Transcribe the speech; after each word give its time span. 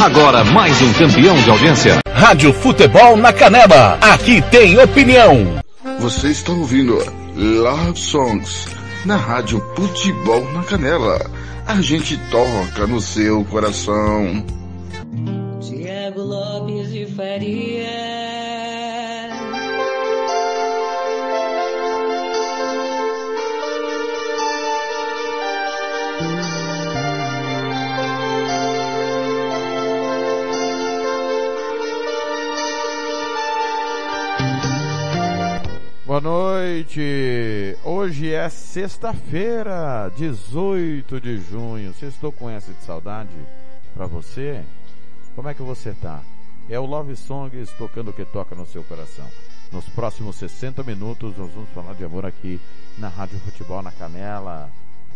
Agora 0.00 0.42
mais 0.42 0.80
um 0.80 0.92
campeão 0.94 1.36
de 1.36 1.50
audiência. 1.50 1.98
Rádio 2.10 2.54
Futebol 2.54 3.18
na 3.18 3.34
Canela. 3.34 3.98
Aqui 4.00 4.40
tem 4.50 4.78
opinião. 4.78 5.60
Você 5.98 6.28
está 6.28 6.52
ouvindo 6.52 6.96
Love 7.36 8.00
Songs 8.00 8.66
na 9.04 9.16
Rádio 9.16 9.62
Futebol 9.76 10.42
na 10.52 10.62
Canela. 10.62 11.30
A 11.66 11.82
gente 11.82 12.16
toca 12.30 12.86
no 12.86 12.98
seu 12.98 13.44
coração. 13.44 14.42
Diego 15.60 16.22
Lopes 16.22 16.90
de 16.90 17.04
Faria. 17.14 18.69
Boa 36.10 36.20
noite! 36.20 37.76
Hoje 37.84 38.34
é 38.34 38.48
sexta-feira, 38.48 40.10
18 40.16 41.20
de 41.20 41.38
junho. 41.38 41.94
Vocês 41.94 42.14
estão 42.14 42.32
com 42.32 42.50
essa 42.50 42.72
de 42.72 42.82
saudade 42.82 43.30
pra 43.94 44.06
você? 44.06 44.64
Como 45.36 45.48
é 45.48 45.54
que 45.54 45.62
você 45.62 45.92
tá? 45.92 46.20
É 46.68 46.80
o 46.80 46.84
Love 46.84 47.14
Songs 47.14 47.70
tocando 47.78 48.08
o 48.08 48.12
que 48.12 48.24
toca 48.24 48.56
no 48.56 48.66
seu 48.66 48.82
coração. 48.82 49.24
Nos 49.70 49.84
próximos 49.90 50.34
60 50.34 50.82
minutos 50.82 51.36
nós 51.38 51.52
vamos 51.52 51.70
falar 51.70 51.94
de 51.94 52.02
amor 52.02 52.26
aqui 52.26 52.60
na 52.98 53.06
Rádio 53.06 53.38
Futebol 53.38 53.80
na 53.80 53.92
Canela 53.92 54.68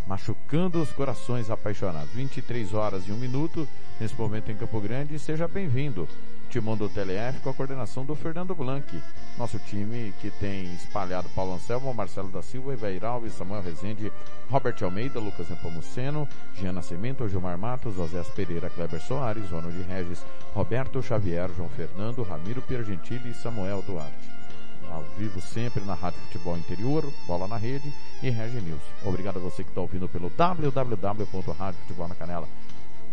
machucando 0.06 0.80
os 0.80 0.92
corações 0.92 1.50
apaixonados. 1.50 2.14
23 2.14 2.72
horas 2.72 3.08
e 3.08 3.10
1 3.10 3.16
minuto, 3.16 3.66
nesse 3.98 4.14
momento 4.14 4.52
em 4.52 4.56
Campo 4.56 4.80
Grande, 4.80 5.18
seja 5.18 5.48
bem-vindo. 5.48 6.08
Timão 6.54 6.76
do 6.76 6.88
TLF 6.88 7.40
com 7.40 7.50
a 7.50 7.52
coordenação 7.52 8.04
do 8.04 8.14
Fernando 8.14 8.54
Blanc. 8.54 9.02
Nosso 9.36 9.58
time 9.58 10.14
que 10.20 10.30
tem 10.30 10.72
espalhado 10.74 11.28
Paulo 11.30 11.54
Anselmo, 11.54 11.92
Marcelo 11.92 12.28
da 12.28 12.42
Silva, 12.42 12.74
Evair 12.74 13.04
Alves, 13.04 13.32
Samuel 13.32 13.60
Rezende, 13.60 14.12
Robert 14.48 14.76
Almeida, 14.84 15.18
Lucas 15.18 15.48
Nepomuceno, 15.48 16.28
Jean 16.54 16.74
Nascimento, 16.74 17.28
Gilmar 17.28 17.58
Matos, 17.58 17.98
Osés 17.98 18.28
Pereira, 18.28 18.70
Kleber 18.70 19.00
Soares, 19.00 19.50
Ronald 19.50 19.74
Regis, 19.88 20.24
Roberto 20.54 21.02
Xavier, 21.02 21.50
João 21.56 21.68
Fernando, 21.70 22.22
Ramiro 22.22 22.62
Piergentili 22.62 23.30
e 23.30 23.34
Samuel 23.34 23.82
Duarte 23.82 24.32
ao 24.92 25.02
vivo 25.18 25.40
sempre 25.40 25.82
na 25.82 25.94
Rádio 25.94 26.20
Futebol 26.20 26.56
Interior, 26.56 27.10
Bola 27.26 27.48
na 27.48 27.56
Rede 27.56 27.92
e 28.22 28.30
Regi 28.30 28.60
News. 28.60 28.82
Obrigado 29.04 29.38
a 29.38 29.40
você 29.40 29.64
que 29.64 29.70
está 29.70 29.80
ouvindo 29.80 30.08
pelo 30.08 30.30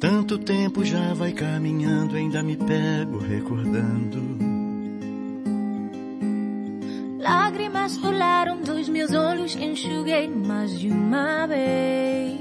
Tanto 0.00 0.38
tempo 0.38 0.84
já 0.84 1.14
vai 1.14 1.32
caminhando, 1.32 2.16
ainda 2.16 2.42
me 2.42 2.56
pego 2.56 3.18
recordando 3.18 4.37
Lágrimas 7.18 7.96
rolaram 7.96 8.62
dos 8.62 8.88
meus 8.88 9.12
olhos, 9.12 9.56
enxuguei 9.56 10.28
mais 10.28 10.78
de 10.78 10.88
uma 10.88 11.46
vez. 11.48 12.38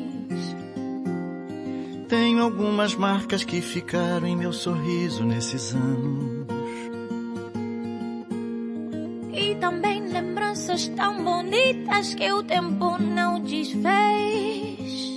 Tenho 2.07 2.43
algumas 2.43 2.93
marcas 2.93 3.43
que 3.43 3.59
ficaram 3.59 4.27
em 4.27 4.35
meu 4.35 4.53
sorriso 4.53 5.25
nesses 5.25 5.73
anos. 5.73 6.45
E 9.33 9.55
também 9.55 10.07
lembranças 10.07 10.87
tão 10.89 11.23
bonitas 11.23 12.13
que 12.13 12.31
o 12.31 12.43
tempo 12.43 12.99
não 13.01 13.39
desfez. 13.39 15.16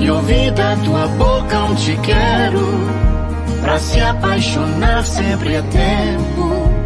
e 0.00 0.10
ouvi 0.10 0.50
da 0.50 0.76
tua 0.76 1.06
boca 1.08 1.64
um 1.64 1.74
te 1.74 1.96
quero, 1.98 2.66
pra 3.60 3.78
se 3.78 4.00
apaixonar 4.00 5.04
sempre 5.04 5.54
é 5.54 5.62
tempo 5.62 6.76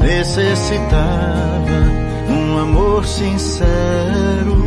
necessitava 0.00 1.70
um 2.28 2.58
amor 2.58 3.06
sincero. 3.06 4.60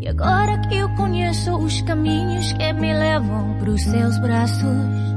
E 0.00 0.08
agora 0.08 0.58
que 0.68 0.76
eu 0.76 0.88
conheço 0.96 1.56
os 1.56 1.82
caminhos 1.82 2.52
que 2.52 2.72
me 2.72 2.94
levam 2.94 3.56
pros 3.58 3.82
seus 3.82 4.18
braços. 4.18 5.16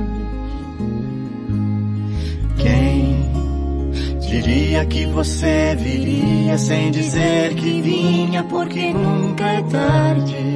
Diria 4.31 4.85
que 4.85 5.05
você 5.07 5.75
viria 5.77 6.57
sem 6.57 6.89
dizer 6.89 7.53
que 7.53 7.81
vinha, 7.81 8.41
porque 8.45 8.93
nunca 8.93 9.43
é 9.43 9.61
tarde 9.63 10.55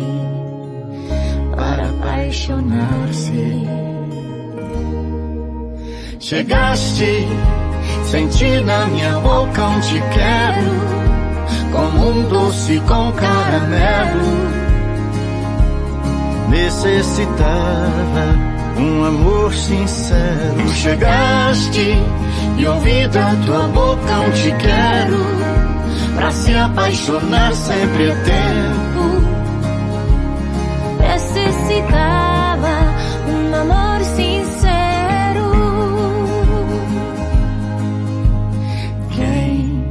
para 1.53 1.89
apaixonar-se. 1.89 3.67
Chegaste, 6.21 7.27
senti 8.05 8.61
na 8.61 8.85
minha 8.85 9.19
boca 9.19 9.67
um 9.67 9.79
te 9.81 10.01
quero, 10.13 10.71
como 11.73 12.11
um 12.11 12.29
doce 12.29 12.79
com 12.87 13.11
caramelo. 13.11 14.55
necessitava 16.49 18.44
um 18.77 19.03
amor 19.05 19.53
sincero. 19.53 20.67
Chegaste 20.73 21.95
e 22.57 22.67
ouvi 22.67 23.07
da 23.07 23.35
tua 23.45 23.67
boca 23.69 24.19
um 24.19 24.31
te 24.31 24.51
quero. 24.57 25.25
Pra 26.15 26.31
se 26.31 26.53
apaixonar 26.53 27.53
sempre 27.53 28.09
é 28.09 28.15
tempo. 28.15 29.25
Necessitava 30.99 32.95
um 33.27 33.55
amor 33.55 34.03
sincero. 34.03 35.51
Quem 39.15 39.83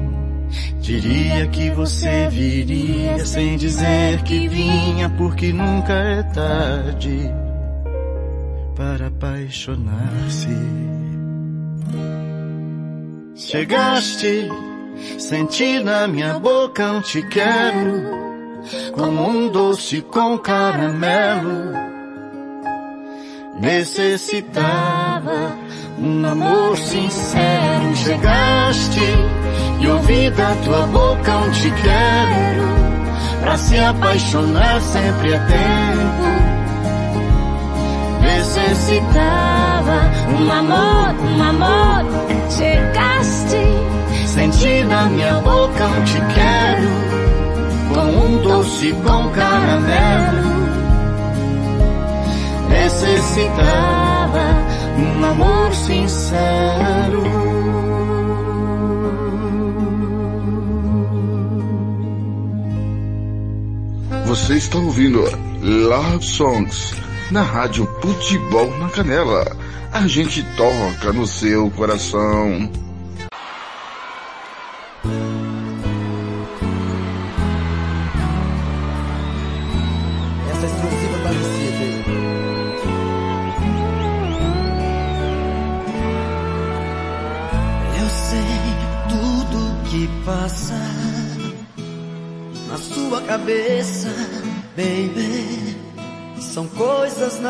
diria 0.81 1.47
que 1.49 1.71
você 1.71 2.29
viria 2.31 3.25
sem 3.25 3.57
dizer 3.57 4.23
que 4.23 4.49
vinha, 4.49 5.09
porque 5.11 5.53
nunca 5.53 5.93
é 5.93 6.23
tarde 6.23 7.44
apaixonar-se. 9.25 10.55
Chegaste, 13.35 14.49
senti 15.19 15.81
na 15.81 16.07
minha 16.07 16.39
boca 16.39 16.93
um 16.93 17.01
te 17.01 17.23
quero, 17.29 18.03
como 18.93 19.29
um 19.29 19.49
doce 19.49 20.03
com 20.03 20.37
caramelo. 20.39 21.73
Necessitava 23.61 25.57
um 25.99 26.27
amor 26.27 26.77
sincero. 26.77 27.97
Chegaste 27.97 29.01
e 29.81 29.87
ouvi 29.89 30.31
da 30.31 30.55
tua 30.57 30.87
boca 30.89 31.37
um 31.39 31.51
te 31.51 31.71
quero, 31.71 33.41
pra 33.41 33.57
se 33.57 33.79
apaixonar 33.79 34.81
sempre 34.83 35.33
é 35.33 35.39
tempo 35.39 36.24
necessitava 38.55 40.13
um 40.39 40.51
amor, 40.51 41.15
um 41.27 41.43
amor. 41.43 42.05
Chegaste, 42.51 43.59
senti 44.27 44.85
na 44.85 45.07
minha 45.07 45.35
boca 45.41 45.87
um 45.87 46.05
te 46.05 46.21
quero, 46.35 46.89
com 47.93 48.27
um 48.27 48.43
doce 48.43 48.93
com 48.93 49.31
caramelo. 49.31 50.55
Necessitava 52.69 54.45
um 54.99 55.25
amor 55.25 55.75
sincero. 55.75 57.25
Você 64.27 64.55
está 64.55 64.79
ouvindo 64.79 65.23
Love 65.63 66.25
Songs 66.25 67.04
na 67.31 67.43
Rádio 67.43 67.89
Futebol 68.01 68.71
na 68.79 68.89
Canela. 68.89 69.57
A 69.93 70.07
gente 70.07 70.43
toca 70.57 71.13
no 71.13 71.27
seu 71.27 71.71
coração. 71.71 72.71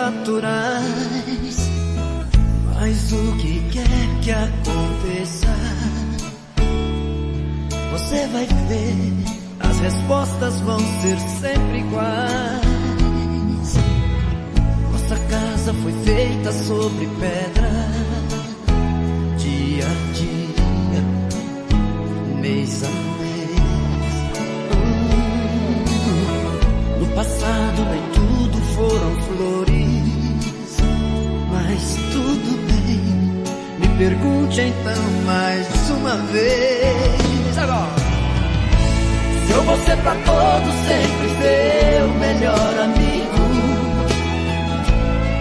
Naturais. 0.05 1.71
Mas 2.75 3.13
o 3.13 3.37
que 3.37 3.61
quer 3.71 4.21
que 4.23 4.31
aconteça, 4.31 5.47
você 7.93 8.27
vai 8.29 8.47
ver. 8.47 9.15
As 9.61 9.79
respostas 9.81 10.61
vão 10.61 10.79
ser 10.79 11.19
sempre 11.41 11.54
pergunte 34.09 34.61
então 34.61 35.03
mais 35.25 35.67
uma 35.89 36.17
vez. 36.31 37.57
Agora. 37.57 37.89
Se 39.47 39.53
eu 39.53 39.63
vou 39.63 39.77
ser 39.79 39.97
pra 39.99 40.15
todos 40.15 40.75
sempre 40.89 41.27
seu 41.41 42.09
melhor 42.25 42.75
amigo. 42.87 43.45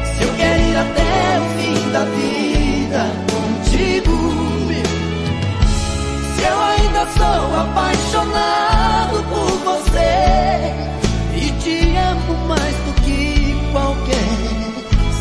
Se 0.06 0.24
eu 0.24 0.34
quero 0.38 0.62
ir 0.62 0.78
até 0.78 1.40
o 1.40 1.46
fim 1.58 1.92
da 1.92 2.04
vida 2.06 3.02
contigo. 3.34 4.18
Se 6.36 6.42
eu 6.44 6.58
ainda 6.72 7.04
sou 7.18 7.44
apaixonado 7.64 9.18
por 9.30 9.52
você 9.72 10.14
e 11.36 11.52
te 11.62 11.98
amo 11.98 12.48
mais 12.48 12.76
do 12.86 12.94
que 13.02 13.58
qualquer 13.74 14.32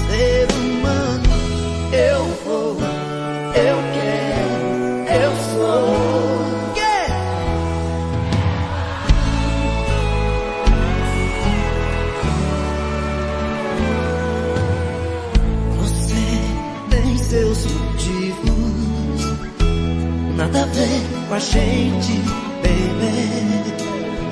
ser 0.06 0.46
humano, 0.60 1.32
eu 1.92 2.24
vou, 2.44 2.61
nada 20.52 20.64
a 20.64 20.66
ver 20.66 21.28
com 21.28 21.34
a 21.34 21.38
gente, 21.38 22.12
baby. 22.62 23.72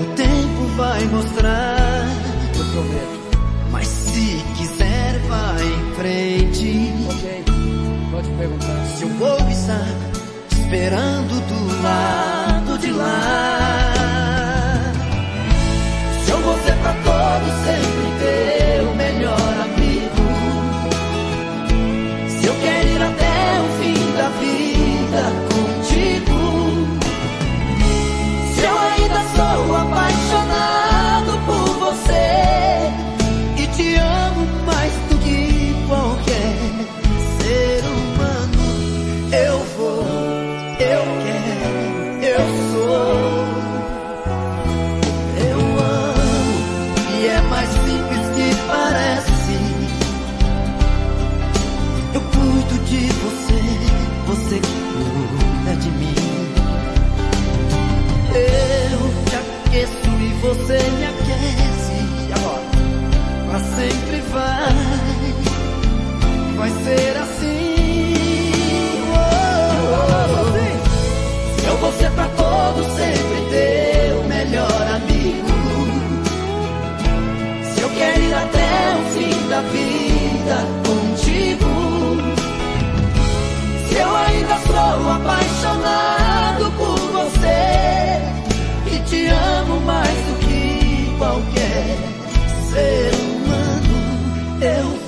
O 0.00 0.04
tempo 0.14 0.76
vai 0.76 1.04
mostrar, 1.06 2.06
eu 2.58 2.64
prometo. 2.72 3.20
Mas 3.70 3.86
se 3.86 4.44
quiser, 4.56 5.18
vai 5.28 5.66
em 5.66 5.94
frente. 5.94 6.92
Ok, 7.08 7.44
pode 8.10 8.30
perguntar. 8.30 8.84
Se 8.96 9.02
eu 9.02 9.08
vou 9.10 9.48
estar 9.48 9.86
esperando 10.50 11.40
do 11.48 11.82
lado 11.82 12.78
de 12.78 12.90
lá. 12.92 13.92
Se 16.24 16.30
eu 16.30 16.38
vou 16.42 16.54
ser 16.58 16.76
pra 16.76 16.92
todos 16.92 17.54
sempre 17.64 17.89
ainda 29.72 30.00
sou 30.00 30.09
vida 79.62 80.56
contigo. 80.86 81.66
Se 83.88 83.94
eu 83.96 84.16
ainda 84.16 84.56
sou 84.66 85.10
apaixonado 85.12 86.70
por 86.72 86.98
você 87.12 88.20
e 88.92 88.98
te 89.08 89.26
amo 89.26 89.80
mais 89.80 90.08
do 90.08 90.38
que 90.46 91.14
qualquer 91.18 91.96
ser 92.70 93.10
humano, 93.14 93.98
eu 94.62 94.99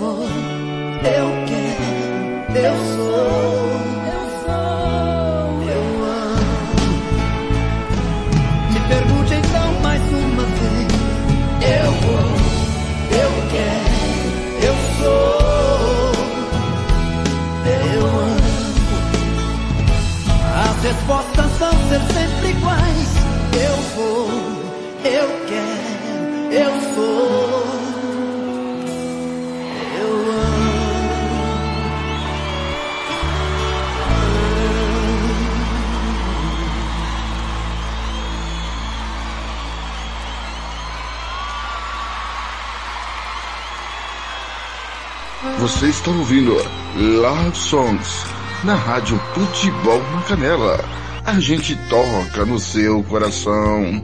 Você 45.63 45.91
está 45.91 46.11
ouvindo 46.11 46.57
Love 46.97 47.57
Songs 47.57 48.27
na 48.65 48.75
Rádio 48.75 49.17
Futebol 49.33 50.03
na 50.13 50.23
Canela. 50.23 50.77
A 51.25 51.39
gente 51.39 51.77
toca 51.89 52.45
no 52.45 52.59
seu 52.59 53.01
coração. 53.05 54.03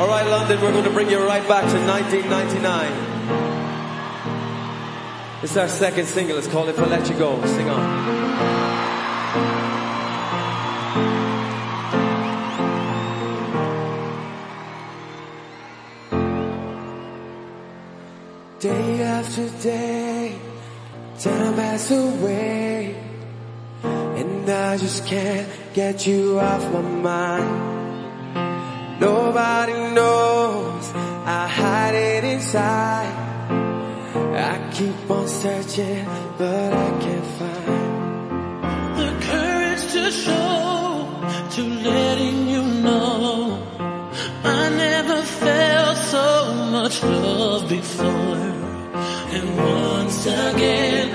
All 0.00 0.08
right, 0.08 0.28
London, 0.28 0.60
we're 0.60 0.72
going 0.72 0.82
to 0.82 0.90
bring 0.90 1.08
you 1.08 1.24
right 1.24 1.46
back 1.46 1.64
to 1.70 1.78
1999. 1.78 2.90
It's 5.44 5.56
our 5.56 5.68
second 5.68 6.06
single. 6.06 6.38
It's 6.38 6.48
called 6.48 6.68
If 6.68 6.80
I 6.80 6.86
Let 6.86 7.08
You 7.08 7.16
Go. 7.16 7.40
Sing 7.46 7.70
on. 7.70 8.65
Day 18.58 19.02
after 19.02 19.50
day, 19.62 20.34
time 21.18 21.56
passes 21.56 22.14
away, 22.14 22.96
and 23.82 24.48
I 24.48 24.78
just 24.78 25.04
can't 25.04 25.46
get 25.74 26.06
you 26.06 26.40
off 26.40 26.72
my 26.72 26.80
mind. 26.80 28.98
Nobody 28.98 29.74
knows 29.92 30.90
I 30.94 31.46
hide 31.46 31.94
it 31.96 32.24
inside. 32.24 33.12
I 34.14 34.70
keep 34.72 35.10
on 35.10 35.28
searching, 35.28 36.06
but 36.38 36.72
I 36.72 36.98
can't 36.98 37.26
find 37.36 39.00
the 39.00 39.10
courage 39.26 39.86
to 39.92 40.10
show, 40.10 41.06
to 41.50 41.62
letting 41.62 42.48
you 42.48 42.62
know. 42.62 43.62
I 44.44 44.70
never 44.70 45.20
felt 45.20 45.98
so 45.98 46.54
much 46.70 47.02
love 47.02 47.68
before 47.68 48.35
again. 50.56 51.05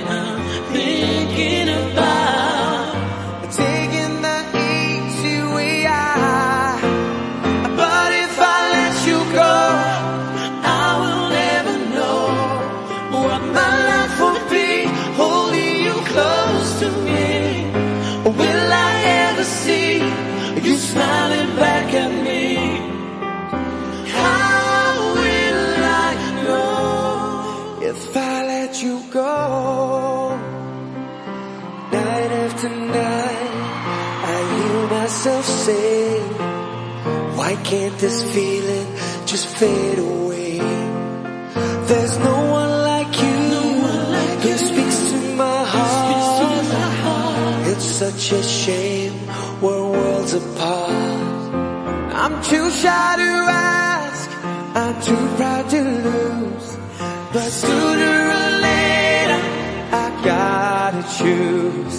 Say, 35.72 36.20
Why 37.38 37.52
can't 37.70 37.98
this 38.04 38.18
feeling 38.34 38.88
just 39.26 39.48
fade 39.60 40.00
away? 40.00 40.58
There's 41.90 42.16
no 42.30 42.38
one 42.62 42.74
like 42.92 43.14
you 43.26 43.40
who 44.44 44.54
speaks 44.70 44.98
to 45.12 45.18
my 45.44 45.60
heart. 45.76 47.68
It's 47.72 47.90
such 48.04 48.24
a 48.40 48.44
shame 48.44 49.16
we're 49.62 49.90
worlds 49.96 50.34
apart. 50.34 51.30
I'm 52.22 52.36
too 52.52 52.68
shy 52.82 53.10
to 53.24 53.32
ask, 53.78 54.30
I'm 54.82 54.96
too 55.08 55.24
proud 55.38 55.66
to 55.74 55.82
lose. 56.08 56.68
But 57.34 57.50
sooner 57.64 58.16
or 58.40 58.50
later, 58.70 59.42
I 60.04 60.08
gotta 60.32 61.04
choose. 61.18 61.96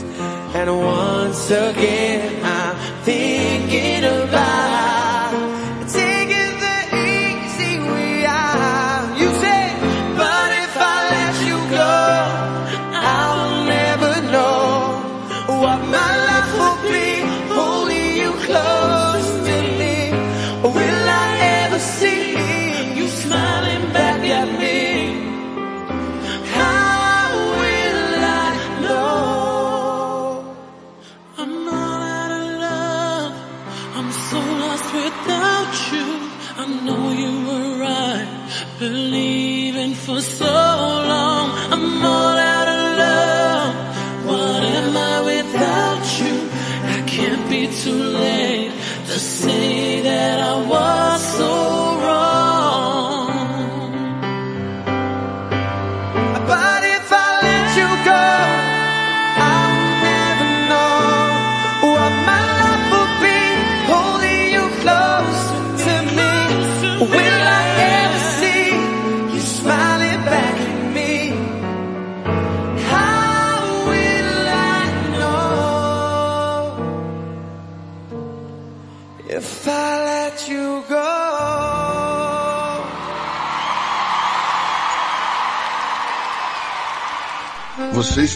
And 0.59 0.69
once 0.79 1.51
again, 1.51 2.42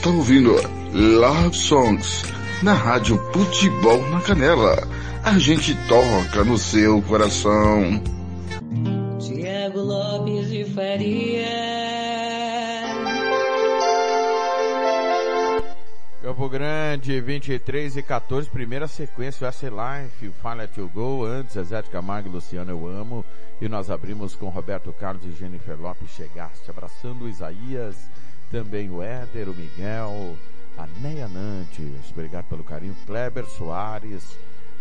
está 0.06 0.10
ouvindo 0.10 0.52
Love 0.92 1.56
Songs 1.56 2.22
na 2.62 2.74
Rádio 2.74 3.18
Futebol 3.32 4.00
na 4.08 4.20
Canela. 4.20 4.76
A 5.24 5.36
gente 5.36 5.74
toca 5.88 6.44
no 6.44 6.56
seu 6.56 7.02
coração. 7.02 8.00
Tiago 9.18 9.80
Lopes 9.80 10.48
de 10.48 10.64
Faria. 10.66 11.46
Campo 16.22 16.48
Grande, 16.48 17.20
23 17.20 17.96
e 17.96 18.02
14, 18.02 18.48
primeira 18.48 18.86
sequência, 18.86 19.48
o 19.48 19.50
Life, 19.50 20.30
Fala 20.40 20.68
to 20.68 20.88
Go, 20.88 21.24
antes 21.24 21.68
de 21.68 21.82
Camargo 21.90 22.28
e 22.28 22.32
Luciano 22.32 22.70
Eu 22.70 22.86
Amo, 22.86 23.24
e 23.60 23.68
nós 23.68 23.90
abrimos 23.90 24.36
com 24.36 24.48
Roberto 24.48 24.92
Carlos 24.92 25.24
e 25.24 25.32
Jennifer 25.32 25.76
Lopes, 25.80 26.10
chegaste, 26.10 26.70
abraçando 26.70 27.28
Isaías, 27.28 27.96
também 28.50 28.90
o 28.90 29.02
Éder, 29.02 29.48
o 29.48 29.54
Miguel, 29.54 30.36
a 30.76 30.86
Neia 31.00 31.28
Nantes, 31.28 32.10
obrigado 32.10 32.46
pelo 32.46 32.64
carinho, 32.64 32.96
Kleber 33.06 33.46
Soares, 33.46 34.36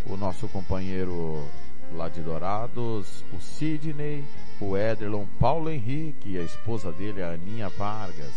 o 0.05 0.15
nosso 0.17 0.47
companheiro 0.47 1.47
lá 1.93 2.09
de 2.09 2.21
Dourados, 2.21 3.23
o 3.33 3.39
Sidney, 3.39 4.23
o 4.59 4.77
Ederlon, 4.77 5.25
Paulo 5.39 5.69
Henrique 5.69 6.31
e 6.31 6.37
a 6.37 6.43
esposa 6.43 6.91
dele, 6.91 7.21
a 7.21 7.31
Aninha 7.31 7.69
Vargas, 7.69 8.33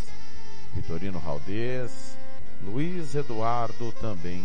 Vitorino 0.73 1.19
Raldez, 1.19 2.17
Luiz 2.63 3.15
Eduardo 3.15 3.91
também 3.93 4.43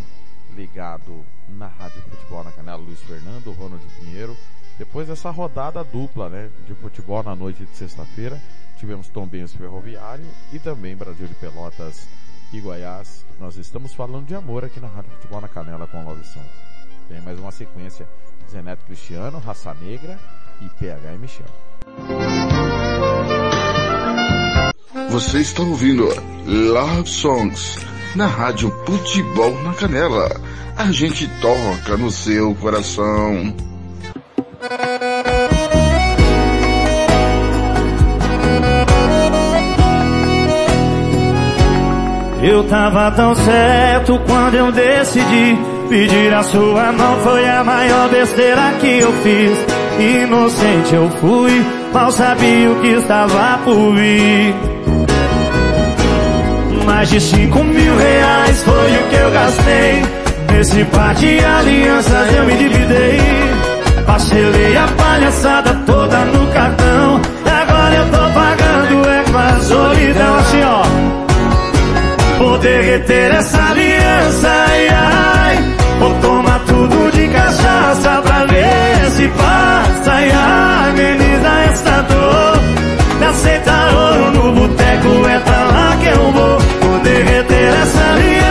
ligado 0.55 1.25
na 1.49 1.67
Rádio 1.67 2.03
Futebol 2.03 2.45
na 2.45 2.53
Canela, 2.53 2.79
Luiz 2.79 3.01
Fernando, 3.01 3.53
Ronald 3.53 3.83
Pinheiro. 3.99 4.37
Depois 4.79 5.09
dessa 5.09 5.31
rodada 5.31 5.85
dupla, 5.85 6.29
né, 6.29 6.51
de 6.67 6.75
futebol 6.75 7.23
na 7.23 7.35
noite 7.35 7.65
de 7.65 7.77
sexta-feira, 7.77 8.41
tivemos 8.77 9.09
Tombense 9.09 9.57
Ferroviário 9.57 10.25
e 10.53 10.59
também 10.59 10.97
Brasil 10.97 11.27
de 11.27 11.35
Pelotas 11.35 12.09
e 12.53 12.61
Goiás. 12.61 13.25
Nós 13.41 13.57
estamos 13.57 13.93
falando 13.95 14.27
de 14.27 14.35
amor 14.35 14.65
aqui 14.65 14.81
na 14.81 14.89
Rádio 14.89 15.11
Futebol 15.13 15.41
na 15.41 15.49
Canela 15.49 15.87
com 15.87 16.05
Love 16.05 16.25
Santos. 16.25 16.51
Tem 17.09 17.21
mais 17.21 17.39
uma 17.39 17.51
sequência, 17.51 18.09
Zeneto 18.51 18.85
Cristiano, 18.87 19.39
Raça 19.39 19.75
Negra 19.75 20.19
e 20.61 20.69
PH 20.79 21.15
e 21.15 21.19
Michel. 21.19 21.47
Você 25.11 25.41
está 25.41 25.63
ouvindo 25.63 26.09
Love 26.47 27.09
Songs 27.09 27.79
na 28.15 28.27
Rádio 28.27 28.71
Futebol 28.87 29.53
na 29.63 29.75
Canela. 29.75 30.29
A 30.77 30.91
gente 30.91 31.29
toca 31.41 31.97
no 31.97 32.11
seu 32.11 32.55
coração. 32.57 33.55
Eu 42.47 42.63
tava 42.65 43.11
tão 43.13 43.35
certo 43.35 44.21
quando 44.27 44.55
eu 44.55 44.71
decidi 44.71 45.57
pedir 45.89 46.35
a 46.35 46.43
sua 46.43 46.93
mão. 46.93 47.17
Foi 47.23 47.49
a 47.49 47.65
maior 47.65 48.11
besteira 48.11 48.75
que 48.83 48.99
eu 48.99 49.11
fiz. 49.23 49.57
Inocente 49.99 50.95
eu 50.95 51.09
fui, 51.23 51.65
mal 51.91 52.13
sabia 52.13 52.71
o 52.71 52.81
que 52.83 52.89
estava 52.89 53.59
por 53.65 53.95
vir. 53.95 54.55
Mais 56.85 57.09
de 57.09 57.19
cinco 57.19 57.65
mil 57.65 57.97
reais 57.97 58.63
foi 58.63 58.93
o 58.93 59.09
que 59.09 59.17
eu 59.17 59.31
gastei. 59.31 60.03
Nesse 60.53 60.85
par 60.85 61.15
de 61.15 61.43
alianças 61.43 62.35
eu 62.37 62.45
me 62.45 62.57
dividei. 62.59 63.21
Parcelei 64.05 64.77
a 64.77 64.87
palhaçada 64.89 65.74
derreter 72.65 73.31
essa 73.35 73.63
aliança, 73.63 74.49
ai 74.49 74.89
ai. 74.89 75.57
Vou 76.01 76.15
tomar 76.21 76.61
tudo 76.61 77.11
de 77.13 77.29
cachaça 77.29 78.23
pra 78.23 78.47
ver 78.47 79.11
se 79.11 79.29
passa 79.29 80.23
e 80.23 80.33
ameniza 80.33 81.53
essa 81.71 82.03
dor. 82.09 82.59
Me 83.19 83.27
aceita 83.27 83.73
ouro 83.93 84.31
no 84.31 84.53
boteco, 84.53 85.29
é 85.29 85.39
pra 85.41 85.65
lá 85.65 85.97
que 86.01 86.09
eu 86.09 86.33
vou. 86.33 86.59
Vou 86.81 86.99
derreter 87.01 87.75
essa 87.83 88.03
aliança, 88.15 88.44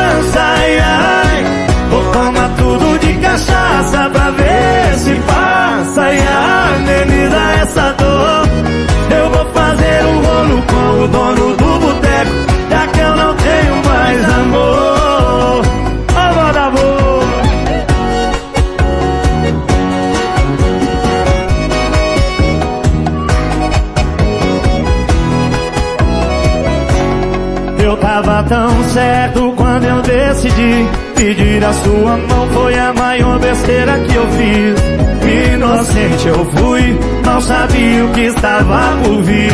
certo 28.94 29.54
quando 29.58 29.86
eu 29.86 30.02
decidi 30.04 30.88
pedir 31.16 31.64
a 31.66 31.74
sua 31.74 32.18
mão. 32.18 32.48
Foi 32.54 32.78
a 32.78 32.94
maior 32.94 33.40
besteira 33.40 34.00
que 34.00 34.16
eu 34.16 34.28
fiz. 34.28 35.54
Inocente 35.54 36.28
eu 36.28 36.46
fui, 36.52 37.00
não 37.26 37.42
sabia 37.42 38.06
o 38.06 38.10
que 38.10 38.22
estava 38.22 38.98
por 39.04 39.22
vir. 39.24 39.52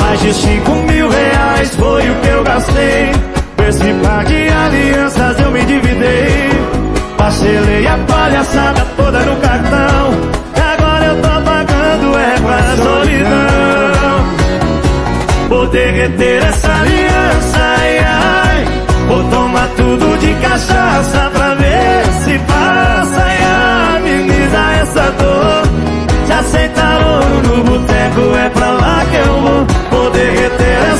Mais 0.00 0.20
de 0.20 0.32
cinco 0.32 0.70
mil 0.90 1.08
reais 1.08 1.74
foi 1.74 2.10
o 2.10 2.14
que 2.20 2.28
eu 2.28 2.44
gastei. 2.44 3.12
Esse 3.68 3.92
par 4.02 4.24
de 4.24 4.48
alianças 4.48 5.40
eu 5.40 5.50
me 5.50 5.64
dividei. 5.64 6.50
Parcelei 7.18 7.86
a 7.86 7.98
palhaçada 7.98 8.86
toda 8.96 9.20
no 9.20 9.36
cartão. 9.36 9.91
Derreter 15.72 16.44
essa 16.44 16.70
aliança, 16.70 17.58
ai 17.58 17.98
ai. 17.98 18.64
Vou 19.08 19.24
tomar 19.30 19.68
tudo 19.76 20.18
de 20.18 20.34
cachaça 20.34 21.30
pra 21.32 21.54
ver 21.54 22.04
se 22.24 22.38
passa 22.40 23.26
e 23.32 23.96
ameniza 23.96 24.60
essa 24.82 25.10
dor. 25.12 25.62
Se 26.26 26.32
aceitar 26.32 27.00
ouro 27.06 27.48
no 27.48 27.64
boteco 27.64 28.36
é 28.36 28.50
pra 28.50 28.70
lá 28.70 29.04
que 29.10 29.16
eu 29.16 29.40
vou. 29.40 29.66
Vou 29.90 30.10
derreter 30.10 30.91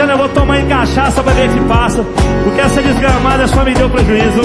Cristiano, 0.00 0.12
eu 0.12 0.18
vou 0.18 0.28
tomar 0.30 0.58
em 0.58 0.66
cachaça 0.66 1.22
pra 1.22 1.32
ver 1.34 1.50
se 1.50 1.60
passa. 1.60 2.02
Porque 2.42 2.60
essa 2.60 2.80
desgramada 2.80 3.46
só 3.48 3.62
me 3.62 3.74
deu 3.74 3.90
prejuízo. 3.90 4.40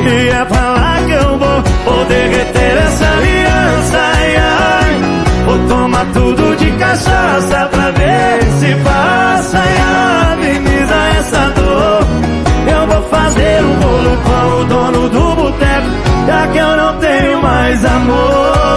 E 0.00 0.28
é 0.28 0.44
pra 0.44 0.70
lá 0.70 0.96
que 1.04 1.10
eu 1.10 1.38
vou. 1.38 1.62
Vou 1.84 2.04
derreter 2.04 2.78
essa 2.86 3.04
aliança, 3.04 3.98
ai 4.14 4.36
ai. 4.36 5.00
Vou 5.46 5.58
tomar 5.66 6.06
tudo 6.14 6.56
de 6.56 6.70
cachaça 6.72 7.68
pra 7.72 7.90
ver 7.90 8.42
se 8.60 8.74
passa 8.84 9.58
e 9.58 10.32
ameniza 10.32 10.94
essa 11.18 11.52
dor. 11.56 12.06
Eu 12.72 12.86
vou 12.86 13.02
fazer 13.10 13.64
um 13.64 13.74
bolo 13.80 14.16
com 14.22 14.60
o 14.60 14.64
dono 14.64 15.08
do 15.08 15.34
boteco, 15.34 15.88
já 16.24 16.46
que 16.46 16.58
eu 16.58 16.76
não 16.76 16.96
tenho 16.98 17.42
mais 17.42 17.84
amor. 17.84 18.67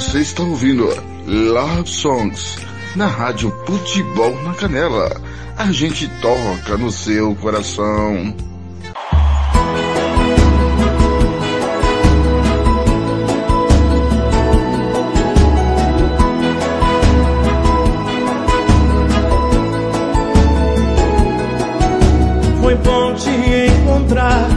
Você 0.00 0.20
está 0.20 0.42
ouvindo 0.42 0.88
Love 1.26 1.86
Songs 1.86 2.56
na 2.96 3.06
Rádio 3.06 3.54
Futebol 3.66 4.34
na 4.42 4.54
Canela. 4.54 5.20
A 5.58 5.70
gente 5.70 6.08
toca 6.22 6.78
no 6.78 6.90
seu 6.90 7.34
coração. 7.34 8.34
Foi 22.62 22.74
bom 22.76 23.14
te 23.16 23.28
encontrar, 23.28 24.48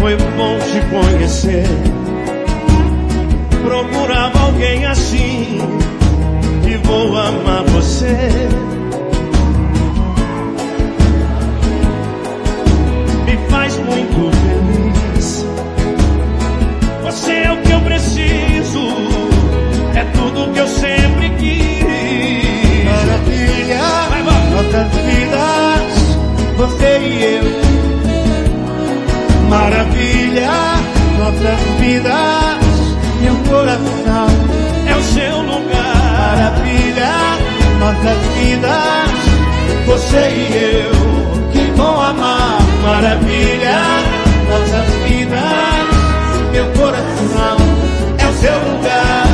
foi 0.00 0.16
bom 0.16 0.58
te 0.58 0.80
conhecer. 0.90 1.91
Alguém 4.62 4.86
assim 4.86 5.58
e 6.64 6.76
vou 6.86 7.16
amar 7.16 7.64
você. 7.64 8.16
Me 13.26 13.36
faz 13.50 13.76
muito 13.78 14.30
feliz. 15.16 15.44
Você 17.02 17.32
é 17.32 17.50
o 17.50 17.56
que 17.62 17.72
eu 17.72 17.80
preciso, 17.80 18.86
é 19.96 20.04
tudo 20.14 20.52
que 20.52 20.60
eu 20.60 20.68
sempre 20.68 21.30
quis. 21.40 22.84
Maravilha, 22.84 23.80
nossas 24.52 24.92
vidas, 25.02 25.92
você 26.56 26.98
e 27.00 27.24
eu. 27.34 27.42
Maravilha, 29.48 30.52
nossas 31.18 31.60
vidas, 31.80 32.62
meu 33.22 33.34
coração. 33.50 34.41
Seu 35.14 35.42
lugar. 35.42 35.92
Maravilha, 36.32 37.12
nossas 37.78 38.18
vidas, 38.34 39.10
Você 39.86 40.28
e 40.30 40.84
eu 40.86 41.50
que 41.52 41.70
vão 41.76 42.00
amar 42.00 42.58
maravilha 42.82 43.80
nossas 44.48 44.88
vidas. 45.06 45.40
Meu 46.52 46.66
coração 46.72 47.56
é 48.18 48.26
o 48.26 48.32
seu 48.34 48.54
lugar. 48.54 49.26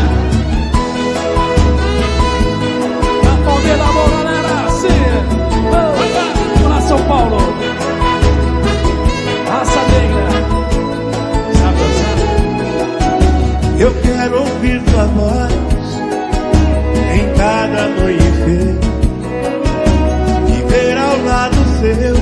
Na 3.25 3.33
palmeira 3.45 3.79
da 3.79 3.87
mão, 3.87 4.09
galera, 4.11 4.67
assim. 4.67 5.01
Vamos 5.71 6.69
lá, 6.69 6.81
São 6.81 6.99
Paulo. 7.05 7.39
Raça 9.49 9.81
negra. 9.93 10.29
Eu 13.79 13.95
quero 14.03 14.41
ouvir 14.41 14.83
tua 14.83 15.05
voz 15.05 15.58
cada 17.79 17.85
amanhecer. 17.85 18.77
Viver 20.47 20.99
ao 20.99 21.17
lado 21.25 21.57
seu 21.81 22.17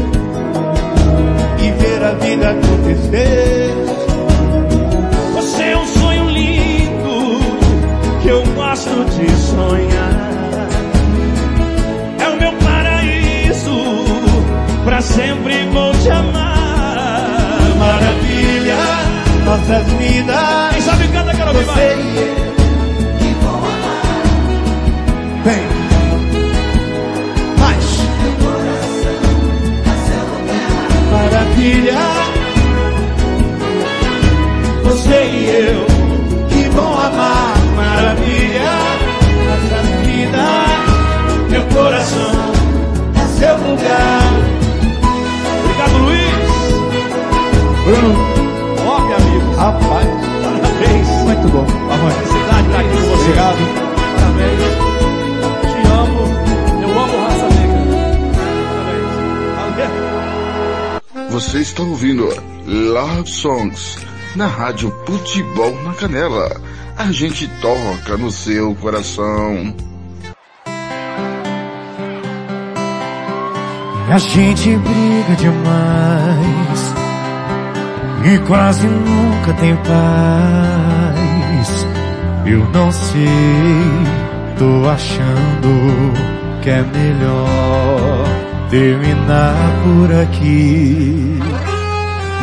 e 1.59 1.71
ver 1.81 2.05
a 2.05 2.13
vida 2.13 2.51
acontecer. 2.51 3.75
Você 5.35 5.63
é 5.63 5.77
um 5.77 5.87
sonho 5.87 6.29
lindo 6.29 7.41
que 8.23 8.29
eu 8.29 8.45
gosto 8.55 9.05
de 9.17 9.31
sonhar. 9.37 10.69
É 12.21 12.29
o 12.29 12.37
meu 12.39 12.53
paraíso, 12.53 14.05
pra 14.85 15.01
sempre 15.01 15.67
vou 15.73 15.93
te 15.95 16.11
amar. 16.11 17.61
Maravilha, 17.79 18.77
nossas 19.45 19.87
vidas. 19.93 20.06
Na 64.35 64.47
rádio 64.47 64.95
Futebol 65.07 65.83
na 65.83 65.93
Canela. 65.95 66.61
A 66.97 67.11
gente 67.13 67.47
toca 67.61 68.17
no 68.17 68.31
seu 68.31 68.75
coração. 68.75 69.75
A 74.09 74.19
gente 74.19 74.77
briga 74.77 75.37
demais 75.37 76.95
e 78.25 78.39
quase 78.47 78.87
nunca 78.87 79.53
tem 79.55 79.77
paz. 79.77 79.97
Eu 82.47 82.65
não 82.71 82.93
sei, 82.93 83.27
tô 84.59 84.89
achando 84.89 86.13
que 86.63 86.71
é 86.71 86.83
melhor 86.83 88.25
terminar 88.71 89.55
por 89.83 90.13
aqui. 90.23 91.41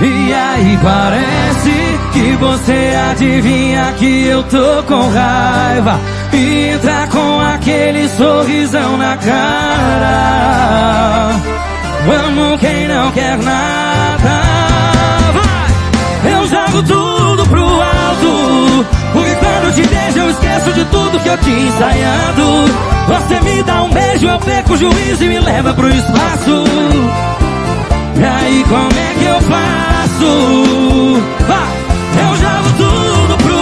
E 0.02 0.34
aí 0.34 0.78
parece 0.82 2.00
que 2.12 2.36
você 2.38 2.94
adivinha 3.12 3.94
que 3.98 4.26
eu 4.26 4.44
tô 4.44 4.84
com 4.84 5.10
raiva. 5.10 6.00
E 6.34 6.78
tá 6.84 7.08
com 7.08 7.40
aquele 7.40 8.10
sorrisão 8.10 8.98
na 8.98 9.16
cara. 9.18 10.64
Vamos 12.06 12.60
quem 12.60 12.88
não 12.88 13.12
quer 13.12 13.38
nada. 13.38 14.42
Vai! 15.34 16.34
Eu 16.34 16.48
jogo 16.48 16.84
tudo 16.84 17.46
pro 17.48 17.64
alto. 17.64 18.86
Porque 19.14 19.36
quando 19.36 19.76
te 19.76 19.84
vejo 19.84 20.20
eu 20.20 20.30
esqueço 20.32 20.74
de 20.74 20.86
tudo 20.86 21.20
que 21.20 21.30
eu 21.30 21.38
tinha 21.38 21.68
ensaiado. 21.68 22.66
Você 23.08 23.40
me 23.42 23.64
dá 23.64 23.84
um 23.84 23.90
beijo, 23.92 24.28
eu 24.28 24.40
perco 24.40 24.74
o 24.74 24.78
juízo 24.78 25.24
e 25.24 25.28
me 25.28 25.40
leva 25.40 25.74
pro 25.74 25.88
espaço 25.88 26.64
e 28.16 28.24
aí 28.24 28.64
como 28.70 28.92
é 29.00 29.14
que 29.18 29.26
eu 29.26 29.42
faço? 29.42 31.22
Vai! 31.48 31.84
Eu 32.16 32.36
jogo 32.38 32.70
tudo 32.78 33.38
pro 33.38 33.56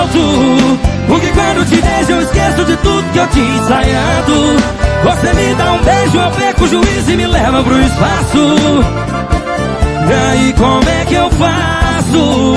alto 0.00 0.78
Porque 1.06 1.26
quando 1.28 1.68
te 1.68 1.76
vejo 1.76 2.12
eu 2.12 2.22
esqueço 2.22 2.64
de 2.64 2.76
tudo 2.78 3.12
que 3.12 3.18
eu 3.18 3.26
tinha 3.28 3.56
ensaiado 3.58 4.56
Você 5.04 5.32
me 5.34 5.54
dá 5.54 5.72
um 5.72 5.82
beijo, 5.82 6.18
eu 6.18 6.30
perco 6.30 6.64
o 6.64 6.68
juízo 6.68 7.10
e 7.10 7.16
me 7.16 7.26
leva 7.26 7.62
pro 7.62 7.80
espaço 7.80 8.56
E 10.08 10.12
aí 10.12 10.54
como 10.56 10.88
é 10.88 11.04
que 11.04 11.14
eu 11.14 11.30
faço? 11.30 12.54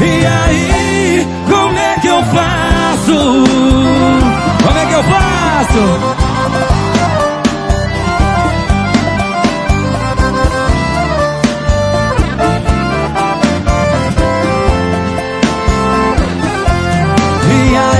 E 0.00 0.26
aí 0.26 1.26
como 1.48 1.78
é 1.78 1.94
que 2.00 2.08
eu 2.08 2.22
faço? 2.24 3.44
Como 4.64 4.78
é 4.78 4.86
que 4.86 4.94
eu 4.94 5.04
faço? 5.04 6.17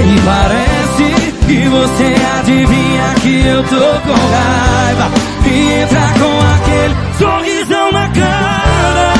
E 0.00 0.20
parece 0.24 1.32
que 1.46 1.68
você 1.68 2.14
adivinha 2.38 3.14
que 3.20 3.46
eu 3.46 3.62
tô 3.64 3.76
com 3.76 4.12
raiva. 4.12 5.10
E 5.44 5.72
entra 5.82 6.00
com 6.18 6.34
aquele 6.54 6.94
sorrisão 7.18 7.92
na 7.92 8.08
cara. 8.08 9.12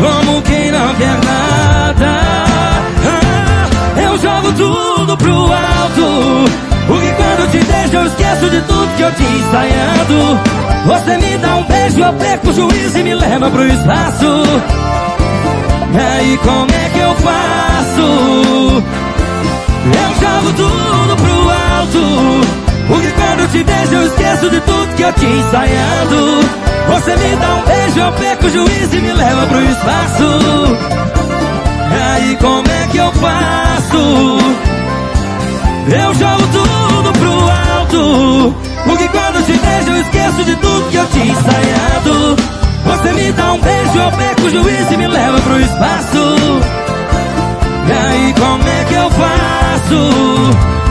Como 0.00 0.42
quem 0.42 0.70
não 0.70 0.94
quer 0.94 1.18
nada. 1.24 2.20
Ah, 3.06 4.00
Eu 4.02 4.18
jogo 4.18 4.52
tudo 4.52 5.16
pro 5.16 5.32
alto. 5.32 6.66
Porque 6.86 7.10
quando 7.12 7.50
te 7.50 7.58
deixo 7.58 7.96
eu 7.96 8.06
esqueço 8.06 8.48
de 8.50 8.60
tudo 8.62 8.96
que 8.96 9.02
eu 9.02 9.12
tinha 9.14 9.38
ensaiado 9.38 10.40
Você 10.86 11.18
me 11.18 11.36
dá 11.38 11.56
um 11.56 11.64
beijo, 11.64 12.00
eu 12.00 12.12
perco 12.12 12.50
o 12.50 12.52
juízo 12.52 12.98
e 12.98 13.02
me 13.02 13.14
leva 13.14 13.50
pro 13.50 13.66
espaço 13.66 14.44
aí 15.94 16.38
como 16.38 16.70
é 16.70 16.88
que 16.90 16.98
eu 16.98 17.14
faço? 17.16 18.82
Eu 19.86 20.10
jogo 20.20 20.52
tudo 20.56 21.16
pro 21.16 21.50
alto. 21.50 22.66
Porque 22.88 23.12
quando 23.12 23.50
te 23.50 23.62
vejo 23.62 23.94
eu 23.94 24.06
esqueço 24.06 24.50
de 24.50 24.60
tudo 24.60 24.94
que 24.96 25.02
eu 25.02 25.12
tinha 25.12 25.36
ensaiado. 25.36 26.40
Você 26.88 27.16
me 27.16 27.36
dá 27.36 27.54
um 27.54 27.64
beijo, 27.64 27.98
eu 27.98 28.12
perco 28.12 28.46
o 28.46 28.50
juízo 28.50 28.96
e 28.96 29.00
me 29.00 29.12
leva 29.12 29.46
pro 29.46 29.62
espaço. 29.62 30.24
Aí 32.14 32.36
como 32.40 32.68
é 32.68 32.86
que 32.90 32.98
eu 32.98 33.12
faço? 33.12 34.38
Eu 35.88 36.14
jogo 36.14 36.48
tudo 36.52 37.12
pro 37.12 37.30
alto. 37.80 38.54
Porque 38.84 39.08
quando 39.08 39.46
te 39.46 39.52
vejo 39.52 39.90
eu 39.90 40.00
esqueço 40.02 40.44
de 40.44 40.56
tudo 40.56 40.90
que 40.90 40.96
eu 40.96 41.06
tinha 41.08 41.26
ensaiado 41.26 42.56
Você 42.86 43.12
me 43.12 43.32
dá 43.32 43.52
um 43.52 43.60
beijo, 43.60 43.98
eu 43.98 44.12
perco 44.12 44.42
o 44.42 44.50
juízo 44.50 44.94
e 44.94 44.96
me 44.96 45.06
leva 45.08 45.40
pro 45.40 45.60
espaço 45.60 46.36
E 47.88 47.92
aí 47.92 48.34
como 48.34 48.68
é 48.68 48.84
que 48.84 48.94
eu 48.94 49.10
faço? 49.10 50.10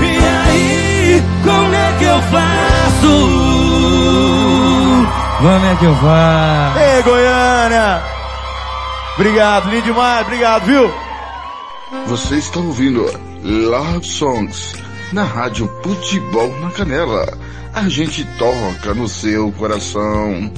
E 0.01 0.17
aí 0.27 1.23
como 1.43 1.73
é 1.73 1.95
que 1.97 2.03
eu 2.03 2.21
faço? 2.21 2.75
Como 5.38 5.65
é 5.65 5.75
que 5.75 5.86
eu 5.86 5.95
faço? 5.95 6.79
Ei, 6.79 7.03
Goiânia! 7.03 8.01
Obrigado, 9.15 9.69
lindo 9.69 9.84
demais, 9.84 10.25
obrigado, 10.25 10.65
viu? 10.65 10.93
Você 12.08 12.36
está 12.36 12.60
ouvindo 12.60 13.05
Love 13.43 14.05
Songs 14.05 14.75
na 15.13 15.23
rádio 15.23 15.71
Futebol 15.81 16.49
na 16.60 16.69
Canela. 16.71 17.25
A 17.73 17.88
gente 17.88 18.25
toca 18.38 18.93
no 18.93 19.08
seu 19.08 19.51
coração. 19.53 20.51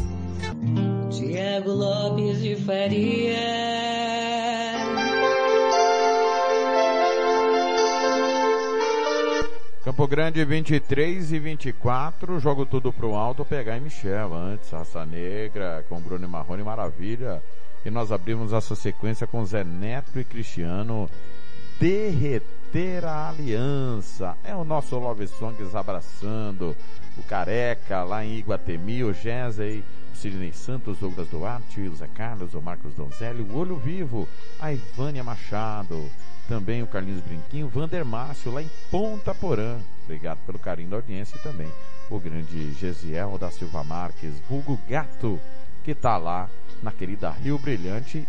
Faria. 2.67 3.37
Campo 9.85 10.05
Grande 10.05 10.43
23 10.43 11.31
e 11.31 11.39
24, 11.39 12.41
jogo 12.41 12.65
tudo 12.65 12.91
pro 12.91 13.15
alto, 13.15 13.45
pegar 13.45 13.77
e 13.77 13.79
Michel. 13.79 14.33
Antes, 14.33 14.69
Raça 14.69 15.05
Negra, 15.05 15.85
com 15.87 16.01
Bruno 16.01 16.25
e 16.25 16.27
Marrone, 16.27 16.61
maravilha. 16.61 17.41
E 17.85 17.89
nós 17.89 18.11
abrimos 18.11 18.51
essa 18.51 18.75
sequência 18.75 19.25
com 19.25 19.45
Zé 19.45 19.63
Neto 19.63 20.19
e 20.19 20.25
Cristiano, 20.25 21.09
derretendo 21.79 22.57
manter 22.67 23.05
a 23.05 23.29
aliança. 23.29 24.37
É 24.43 24.55
o 24.55 24.63
nosso 24.63 24.97
Love 24.97 25.27
Songs 25.27 25.73
abraçando 25.73 26.75
o 27.17 27.23
Careca 27.23 28.03
lá 28.03 28.23
em 28.23 28.37
Iguatemi, 28.37 29.03
o 29.03 29.13
Gései, 29.13 29.83
Sidney 30.17 30.51
Santos, 30.51 30.97
Douglas 30.97 31.27
Duarte, 31.29 31.81
o 31.81 31.95
Zé 31.95 32.07
Carlos, 32.07 32.53
o 32.53 32.61
Marcos 32.61 32.93
Donzelli, 32.95 33.41
o 33.41 33.55
Olho 33.55 33.77
Vivo, 33.77 34.27
a 34.59 34.73
Ivânia 34.73 35.23
Machado, 35.23 36.09
também 36.47 36.81
o 36.81 36.87
Carlinhos 36.87 37.21
Brinquinho, 37.21 37.67
Vander 37.67 38.03
Márcio 38.03 38.51
lá 38.51 38.61
em 38.61 38.69
Ponta 38.89 39.35
Porã. 39.35 39.77
Obrigado 40.05 40.39
pelo 40.45 40.57
carinho 40.57 40.89
da 40.89 40.95
audiência 40.95 41.37
e 41.37 41.43
também 41.43 41.71
o 42.09 42.19
grande 42.19 42.73
Gesiel 42.73 43.37
da 43.37 43.51
Silva 43.51 43.83
Marques, 43.83 44.33
vulgo 44.49 44.79
Gato, 44.89 45.39
que 45.83 45.93
tá 45.93 46.17
lá 46.17 46.49
na 46.81 46.91
querida 46.91 47.29
Rio 47.29 47.59
Brilhante. 47.59 48.27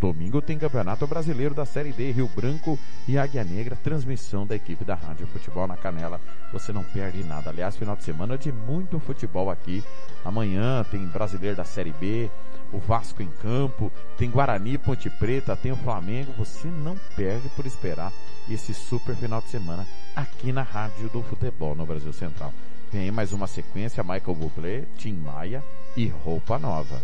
Domingo 0.00 0.40
tem 0.40 0.58
Campeonato 0.58 1.06
Brasileiro 1.06 1.54
da 1.54 1.66
Série 1.66 1.92
D, 1.92 2.10
Rio 2.10 2.26
Branco 2.34 2.78
e 3.06 3.18
Águia 3.18 3.44
Negra, 3.44 3.76
transmissão 3.76 4.46
da 4.46 4.56
equipe 4.56 4.82
da 4.82 4.94
Rádio 4.94 5.26
Futebol 5.26 5.66
na 5.66 5.76
Canela. 5.76 6.18
Você 6.54 6.72
não 6.72 6.82
perde 6.82 7.22
nada. 7.22 7.50
Aliás, 7.50 7.76
final 7.76 7.94
de 7.94 8.02
semana 8.02 8.38
de 8.38 8.50
muito 8.50 8.98
futebol 8.98 9.50
aqui. 9.50 9.84
Amanhã 10.24 10.82
tem 10.90 11.06
Brasileiro 11.06 11.54
da 11.54 11.64
Série 11.64 11.92
B, 11.92 12.30
o 12.72 12.78
Vasco 12.78 13.22
em 13.22 13.28
campo, 13.42 13.92
tem 14.16 14.30
Guarani, 14.30 14.78
Ponte 14.78 15.10
Preta, 15.10 15.54
tem 15.54 15.70
o 15.70 15.76
Flamengo. 15.76 16.32
Você 16.38 16.68
não 16.68 16.96
perde 17.14 17.50
por 17.50 17.66
esperar 17.66 18.10
esse 18.48 18.72
super 18.72 19.14
final 19.14 19.42
de 19.42 19.50
semana 19.50 19.86
aqui 20.16 20.50
na 20.50 20.62
Rádio 20.62 21.10
do 21.10 21.22
Futebol 21.22 21.74
no 21.74 21.84
Brasil 21.84 22.14
Central. 22.14 22.54
Vem 22.90 23.02
aí 23.02 23.10
mais 23.10 23.34
uma 23.34 23.46
sequência, 23.46 24.02
Michael 24.02 24.34
Bublé, 24.34 24.84
Tim 24.96 25.12
Maia 25.12 25.62
e 25.94 26.08
Roupa 26.08 26.58
Nova. 26.58 27.02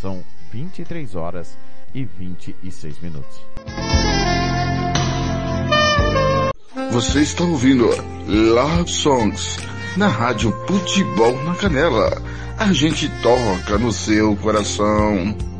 São 0.00 0.20
23 0.50 1.14
horas 1.14 1.56
e 1.94 2.04
26 2.04 2.98
minutos. 3.00 3.40
Você 6.90 7.22
está 7.22 7.44
ouvindo 7.44 7.88
Love 8.26 8.90
Songs 8.90 9.58
na 9.96 10.08
Rádio 10.08 10.52
Futebol 10.66 11.42
na 11.44 11.54
Canela. 11.54 12.10
A 12.58 12.72
gente 12.72 13.08
toca 13.22 13.78
no 13.78 13.92
seu 13.92 14.36
coração. 14.36 15.53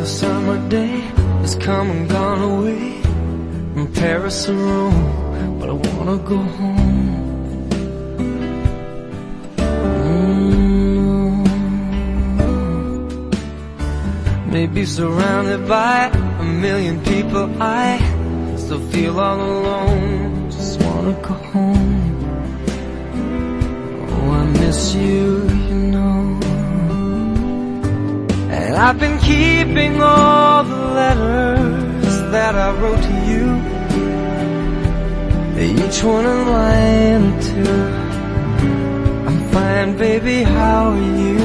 Another 0.00 0.16
summer 0.16 0.68
day 0.70 0.96
has 1.42 1.54
come 1.56 1.90
and 1.90 2.08
gone 2.08 2.40
away 2.40 3.02
from 3.74 3.92
Paris 3.92 4.48
or 4.48 4.54
Rome, 4.54 5.58
but 5.60 5.68
I 5.68 5.72
wanna 5.72 6.16
go 6.16 6.38
home. 6.38 7.68
Mm. 11.18 11.44
Maybe 14.46 14.86
surrounded 14.86 15.68
by 15.68 16.06
a 16.06 16.44
million 16.44 17.02
people, 17.04 17.50
I 17.60 17.98
still 18.56 18.80
feel 18.88 19.20
all 19.20 19.38
alone. 19.38 20.50
Just 20.50 20.80
wanna 20.82 21.12
go 21.20 21.34
home. 21.52 22.16
Oh, 24.08 24.30
I 24.30 24.44
miss 24.60 24.94
you, 24.94 25.39
I've 28.82 28.98
been 28.98 29.18
keeping 29.18 30.00
all 30.00 30.64
the 30.64 30.84
letters 31.00 32.14
that 32.32 32.54
I 32.54 32.70
wrote 32.80 33.02
to 33.10 33.16
you. 33.30 33.46
Each 35.70 36.02
one 36.02 36.24
a 36.24 36.36
line 36.56 37.26
two. 37.48 37.78
I'm 39.28 39.40
fine, 39.50 39.90
baby, 39.98 40.42
how 40.44 40.92
are 40.92 41.08
you? 41.24 41.40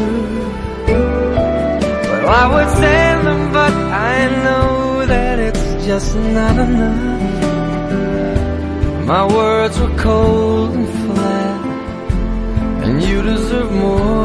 Well, 2.24 2.30
I 2.44 2.46
would 2.54 2.70
send 2.78 3.28
them, 3.28 3.42
but 3.52 3.74
I 4.14 4.16
know 4.46 5.06
that 5.06 5.38
it's 5.38 5.86
just 5.86 6.16
not 6.16 6.58
enough. 6.58 7.12
My 9.06 9.26
words 9.28 9.78
were 9.78 9.96
cold 9.98 10.74
and 10.74 10.88
flat, 11.04 11.66
and 12.86 13.04
you 13.04 13.22
deserve 13.22 13.72
more 13.74 14.25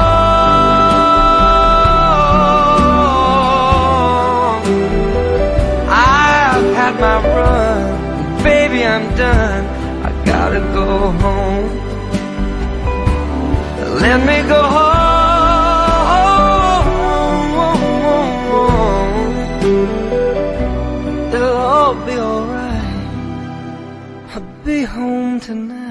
I'm 8.91 9.07
done. 9.15 9.65
I 10.07 10.09
gotta 10.25 10.59
go 10.77 10.87
home. 11.23 11.69
Let 14.03 14.19
me 14.29 14.37
go 14.53 14.61
home. 14.75 15.01
It'll 21.33 21.57
all 21.73 21.95
be 22.07 22.15
alright. 22.29 22.95
I'll 24.33 24.49
be 24.65 24.83
home 24.83 25.39
tonight. 25.39 25.81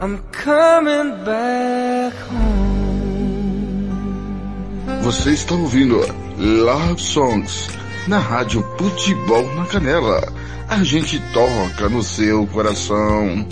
I'm 0.00 0.16
coming 0.32 1.10
back 1.24 2.14
home. 2.30 2.64
Você 5.02 5.32
está 5.32 5.54
ouvindo 5.54 6.00
Love 6.38 6.98
Songs 6.98 7.68
na 8.08 8.18
Rádio 8.18 8.64
Futebol 8.78 9.44
na 9.54 9.66
Canela. 9.66 10.33
A 10.68 10.82
gente 10.82 11.20
toca 11.32 11.88
no 11.88 12.02
seu 12.02 12.46
coração. 12.48 13.46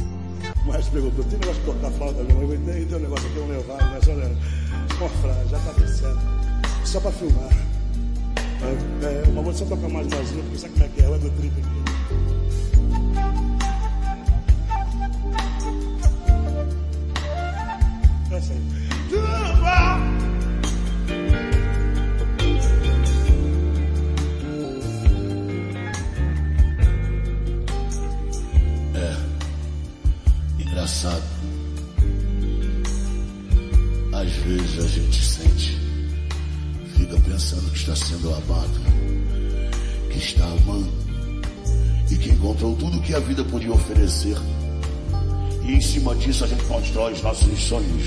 O 0.65 0.69
maestro 0.69 0.93
perguntou, 0.93 1.25
tem 1.25 1.39
negócio 1.39 1.61
de 1.61 1.67
cortar 1.67 1.91
flauta 1.91 2.23
mesmo? 2.25 2.43
Eu 2.43 2.59
falei, 2.59 2.85
tem, 2.87 2.97
um 2.97 3.01
negócio 3.01 3.29
aqui, 3.29 3.39
um 3.39 3.49
levado, 3.49 3.91
mas 3.93 4.09
olha, 4.09 4.37
uma 4.99 5.09
frase, 5.09 5.49
já 5.51 5.59
tá 5.59 5.73
certo. 5.87 6.21
Só 6.85 7.01
pra 7.01 7.13
filmar. 7.13 7.49
É, 8.63 9.05
é, 9.05 9.25
mas 9.35 9.45
vou 9.45 9.55
só 9.55 9.65
tocar 9.65 9.89
mais 9.89 10.07
vazio, 10.09 10.43
porque 10.43 10.59
sabe 10.59 10.73
como 10.75 10.85
é 10.85 10.89
que 10.89 11.03
é? 11.03 11.09
Vai 11.09 11.19
do 11.19 11.31
trip 11.31 11.53
aqui. 11.61 11.83
É 18.33 18.39
isso 18.39 18.53
aí. 18.53 20.12
Engraçado. 31.03 31.23
Às 34.13 34.33
vezes 34.45 34.85
a 34.85 34.89
gente 34.89 35.25
sente, 35.25 35.79
fica 36.97 37.19
pensando 37.21 37.71
que 37.71 37.79
está 37.79 37.97
sendo 37.97 38.33
amado, 38.33 38.81
que 40.11 40.19
está 40.19 40.45
amando 40.45 40.93
e 42.09 42.17
que 42.17 42.31
encontrou 42.31 42.77
tudo 42.77 43.01
que 43.01 43.15
a 43.15 43.19
vida 43.19 43.43
podia 43.45 43.73
oferecer. 43.73 44.37
E 45.65 45.73
em 45.73 45.81
cima 45.81 46.15
disso 46.15 46.45
a 46.45 46.47
gente 46.47 46.63
constrói 46.65 47.15
os 47.15 47.23
nossos 47.23 47.61
sonhos, 47.61 48.07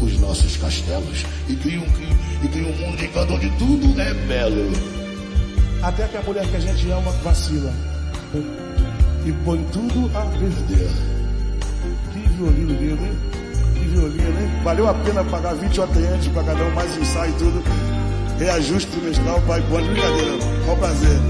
os 0.00 0.20
nossos 0.20 0.56
castelos 0.58 1.24
e 1.48 1.56
cria 1.56 1.80
um, 1.80 2.44
e 2.44 2.48
cria 2.48 2.68
um 2.68 2.76
mundo 2.76 3.02
em 3.02 3.34
onde 3.34 3.50
tudo 3.58 4.00
é 4.00 4.14
belo. 4.28 4.70
Até 5.82 6.06
que 6.06 6.16
a 6.16 6.22
mulher 6.22 6.48
que 6.48 6.56
a 6.56 6.60
gente 6.60 6.88
ama 6.88 7.10
vacila. 7.24 7.72
E 9.26 9.32
põe 9.44 9.62
tudo 9.72 10.06
a 10.16 10.24
perder. 10.26 11.11
Violino 12.42 12.72
lindo, 12.72 13.04
hein? 13.04 13.18
Que 13.74 13.84
violino, 13.86 14.40
hein? 14.40 14.62
Valeu 14.64 14.88
a 14.88 14.94
pena 14.94 15.22
pagar 15.22 15.54
20 15.54 15.80
atendentes 15.80 16.26
para 16.28 16.42
cada 16.42 16.64
um, 16.64 16.74
mais 16.74 16.98
ensaio 16.98 17.30
e 17.30 17.38
tudo. 17.38 17.62
Reajuste 18.36 18.90
trimestral, 18.90 19.40
pai, 19.42 19.60
bom, 19.70 19.76
brincadeira. 19.76 20.38
Qual 20.64 20.76
prazer. 20.76 21.20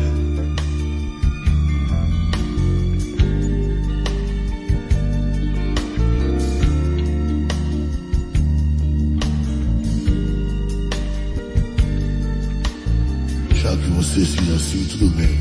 Já 13.55 13.77
que 13.77 13.91
você 13.91 14.21
diz 14.21 14.55
assim, 14.55 14.85
tudo 14.93 15.11
bem. 15.11 15.39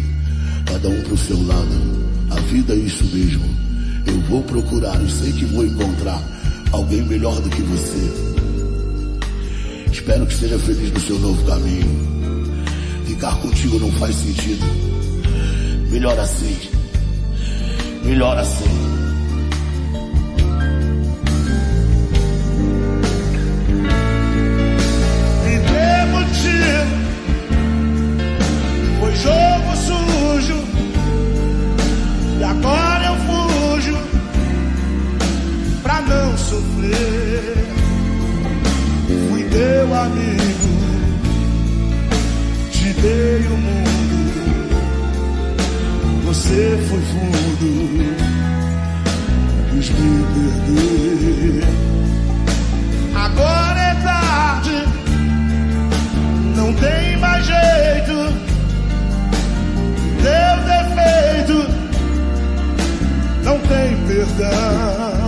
Cada 0.65 0.89
um 0.89 1.01
pro 1.03 1.17
seu 1.17 1.41
lado. 1.47 2.11
A 2.29 2.39
vida 2.41 2.73
é 2.73 2.77
isso 2.77 3.05
mesmo. 3.05 3.70
Eu 4.05 4.21
vou 4.21 4.43
procurar 4.43 5.01
e 5.03 5.09
sei 5.09 5.31
que 5.31 5.45
vou 5.45 5.65
encontrar 5.65 6.21
alguém 6.71 7.01
melhor 7.03 7.39
do 7.41 7.49
que 7.49 7.61
você. 7.61 8.31
Espero 9.91 10.25
que 10.25 10.33
seja 10.33 10.57
feliz 10.59 10.91
no 10.91 10.99
seu 10.99 11.19
novo 11.19 11.43
caminho. 11.45 12.11
Ficar 13.05 13.35
contigo 13.41 13.79
não 13.79 13.91
faz 13.93 14.15
sentido. 14.15 14.65
Melhor 15.89 16.17
assim. 16.17 16.57
Melhor 18.03 18.37
assim. 18.37 19.00
Sofrer. 36.51 37.55
Fui 39.29 39.43
teu 39.45 39.95
amigo. 39.95 40.71
Te 42.71 42.93
dei 42.93 43.47
o 43.47 43.57
mundo. 43.57 44.17
Você 46.25 46.77
foi 46.89 47.01
fundo. 47.11 47.69
Quis 49.69 49.89
me 49.91 50.11
perder. 50.33 51.63
Agora 53.15 53.79
é 53.79 53.95
tarde. 54.03 54.77
Não 56.57 56.73
tem 56.73 57.17
mais 57.17 57.45
jeito. 57.45 58.15
Teu 60.21 60.55
defeito 60.71 61.59
não 63.43 63.57
tem 63.59 63.97
perdão. 64.07 65.20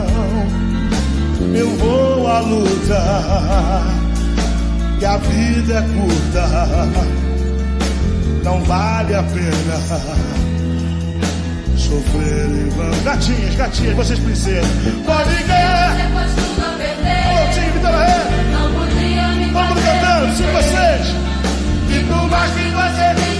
Eu 1.56 1.70
vou 1.78 2.28
à 2.28 2.40
luta, 2.40 3.84
que 5.00 5.06
a 5.06 5.18
vida 5.18 5.74
é 5.74 5.82
curta, 5.82 6.48
não 8.44 8.60
vale 8.64 9.14
a 9.14 9.24
pena 9.24 9.80
sofrer 11.78 12.46
em 12.50 12.70
vão. 12.70 13.04
Gatinhas, 13.04 13.56
gatinhas, 13.56 13.96
vocês 13.96 14.20
princesas, 14.20 14.66
pode 15.06 15.44
ganhar. 15.44 15.92
Alô, 15.92 17.52
time 17.54 17.72
Vitória 17.72 17.98
Ré. 18.00 18.20
Todo 19.54 19.66
mundo 19.68 19.82
cantando, 19.84 20.36
sim, 20.36 20.46
vocês. 20.52 21.16
E 21.90 22.04
por 22.06 22.30
mais 22.30 22.52
que 22.54 22.64
você 22.72 23.33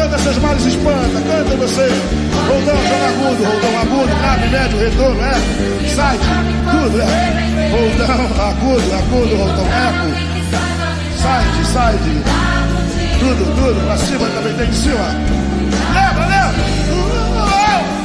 canta 0.00 0.18
seus 0.18 0.38
males 0.38 0.64
espanta, 0.64 1.20
canta 1.28 1.56
você. 1.56 1.88
Roldão, 2.48 2.76
joga 2.88 3.06
agudo, 3.08 3.44
roldão 3.44 3.78
agudo, 3.80 4.16
grave, 4.16 4.48
médio, 4.48 4.78
retorno, 4.78 5.20
eco, 5.22 5.40
side, 5.88 6.24
tudo, 6.70 7.00
é. 7.00 7.04
Roldão, 7.70 8.20
agudo, 8.48 8.94
agudo, 8.94 9.36
roldão, 9.36 9.66
eco, 9.66 10.08
side, 11.16 11.64
side, 11.66 12.12
tudo, 13.18 13.44
tudo, 13.56 13.78
pra 13.86 13.96
cima 13.98 14.26
também 14.30 14.54
tem 14.54 14.70
de 14.70 14.76
cima. 14.76 15.06
Leva, 15.92 16.26
leva, 16.26 16.52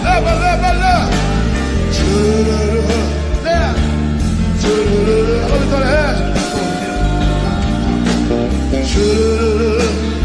leva, 0.04 0.34
leva, 0.34 0.72
leva. 0.72 1.10
Leva, 3.44 3.74
tchururu, 4.60 5.44
alô, 5.46 5.56
Vitória 5.60 5.88
Regis. 8.72 10.25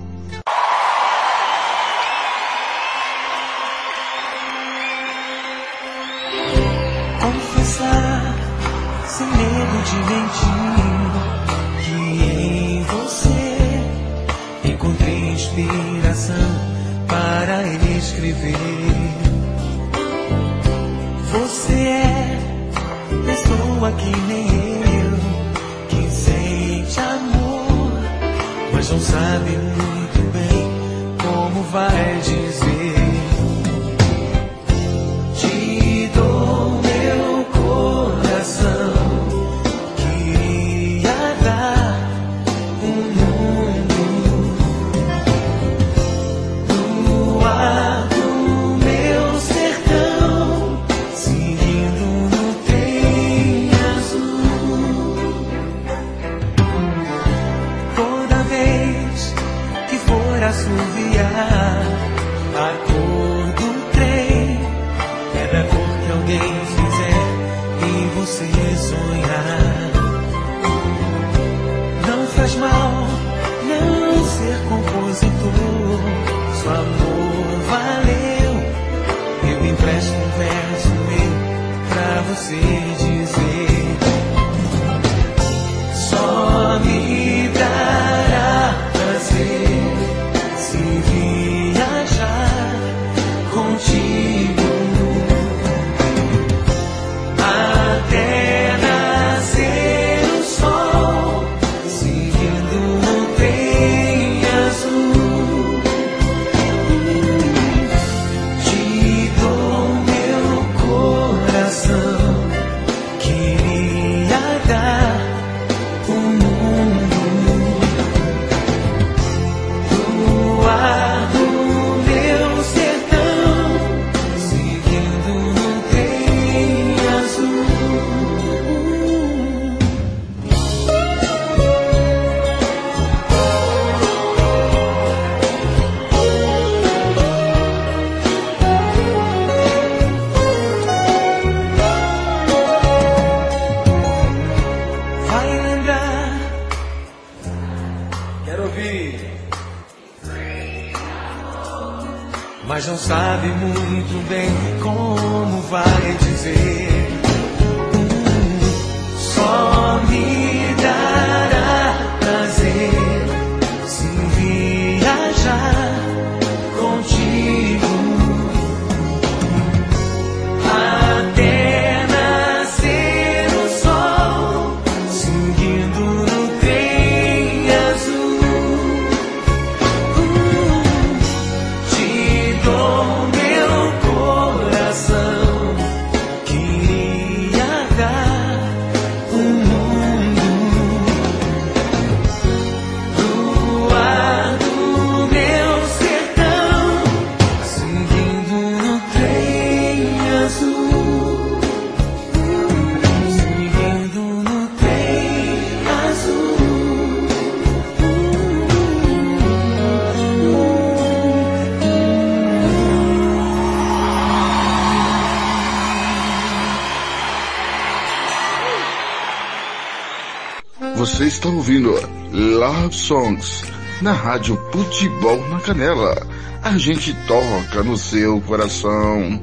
Você 221.01 221.25
está 221.25 221.49
ouvindo 221.49 221.89
Love 222.31 222.93
Songs 222.93 223.63
na 224.03 224.11
rádio 224.13 224.55
Futebol 224.71 225.35
na 225.49 225.59
Canela. 225.59 226.15
A 226.61 226.77
gente 226.77 227.11
toca 227.25 227.81
no 227.81 227.97
seu 227.97 228.39
coração. 228.41 229.41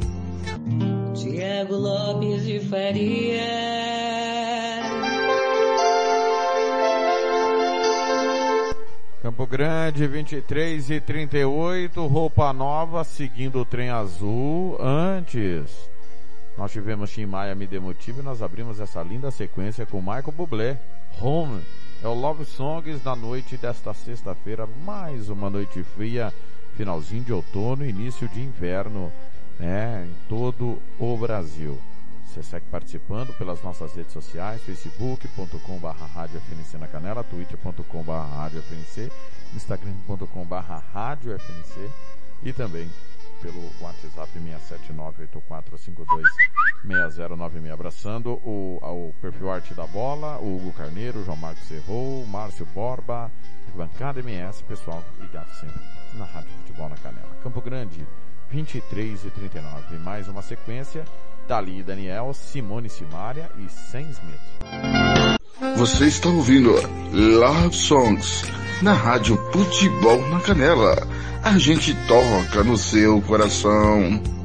Tiago 1.16 1.74
Lopes 1.74 2.46
de 2.46 2.60
Faria. 2.60 3.42
Campo 9.20 9.44
Grande, 9.44 10.06
23 10.06 10.90
e 10.90 11.00
38, 11.00 12.06
roupa 12.06 12.52
nova, 12.52 13.02
seguindo 13.02 13.58
o 13.58 13.64
trem 13.64 13.90
azul. 13.90 14.78
Antes, 14.80 15.90
nós 16.56 16.70
tivemos 16.70 17.10
Tim 17.10 17.26
Maia 17.26 17.56
Me 17.56 17.66
Demotive 17.66 18.20
e 18.20 18.22
nós 18.22 18.42
abrimos 18.42 18.78
essa 18.78 19.02
linda 19.02 19.32
sequência 19.32 19.84
com 19.84 20.00
Michael 20.00 20.32
Bublé, 20.36 20.78
Home. 21.20 21.62
É 22.02 22.06
o 22.06 22.14
Love 22.14 22.44
Songs 22.44 23.02
da 23.02 23.16
noite 23.16 23.56
desta 23.56 23.92
sexta-feira, 23.92 24.68
mais 24.84 25.28
uma 25.28 25.50
noite 25.50 25.82
fria, 25.82 26.32
finalzinho 26.76 27.24
de 27.24 27.32
outono, 27.32 27.84
início 27.84 28.28
de 28.28 28.40
inverno, 28.40 29.12
né, 29.58 30.06
em 30.08 30.28
todo 30.28 30.80
o 30.98 31.16
Brasil. 31.16 31.76
Você 32.24 32.42
segue 32.42 32.66
participando 32.70 33.36
pelas 33.36 33.60
nossas 33.62 33.94
redes 33.94 34.12
sociais, 34.12 34.62
facebook.com 34.62 35.78
barra 35.78 36.06
rádio 36.06 36.40
FNC 36.40 36.78
na 36.78 36.86
canela, 36.86 37.24
twitter.com 37.24 38.02
barra 38.04 38.42
rádio 38.42 38.62
FNC, 38.62 39.10
instagram.com 39.56 40.44
barra 40.44 40.82
rádio 40.92 41.36
FNC 41.36 41.90
e 42.44 42.52
também 42.52 42.88
pelo 43.40 43.70
WhatsApp 43.80 44.30
67984526096. 46.84 47.72
Abraçando 47.72 48.32
o, 48.44 48.78
o 48.82 49.14
perfil 49.20 49.50
Arte 49.50 49.74
da 49.74 49.86
Bola, 49.86 50.38
o 50.38 50.56
Hugo 50.56 50.72
Carneiro, 50.72 51.24
João 51.24 51.36
Marcos 51.36 51.64
Serrou, 51.64 52.22
o 52.22 52.26
Márcio 52.26 52.66
Borba, 52.66 53.30
Bancada 53.74 54.20
MS, 54.20 54.64
pessoal 54.64 55.04
ligado 55.20 55.48
sempre 55.54 55.80
na 56.14 56.24
Rádio 56.24 56.50
Futebol 56.58 56.88
na 56.88 56.96
Canela. 56.96 57.36
Campo 57.42 57.60
Grande, 57.60 58.06
23 58.50 59.24
e 59.24 59.30
39. 59.30 59.98
Mais 59.98 60.26
uma 60.28 60.42
sequência, 60.42 61.04
Dali 61.46 61.82
Daniel, 61.82 62.34
Simone 62.34 62.88
Simária 62.88 63.50
e 63.58 63.68
Sam 63.70 64.10
Smith. 64.10 64.40
Você 65.76 66.06
está 66.06 66.28
ouvindo 66.28 66.72
Love 67.12 67.74
Songs 67.74 68.42
na 68.82 68.92
rádio 68.92 69.36
Futebol 69.52 70.20
na 70.28 70.40
Canela. 70.40 71.06
A 71.42 71.58
gente 71.58 71.94
toca 72.06 72.62
no 72.62 72.76
seu 72.76 73.20
coração. 73.22 74.37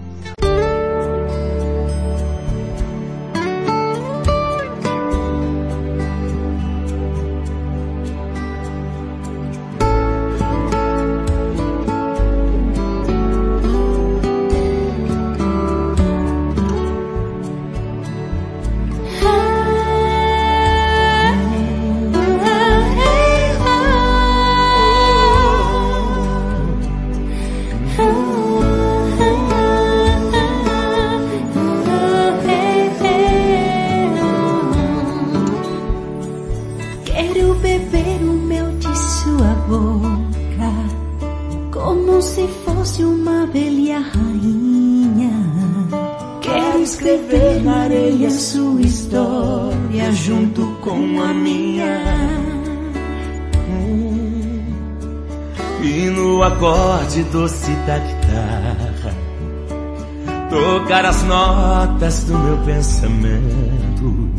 Pensamento 62.65 64.29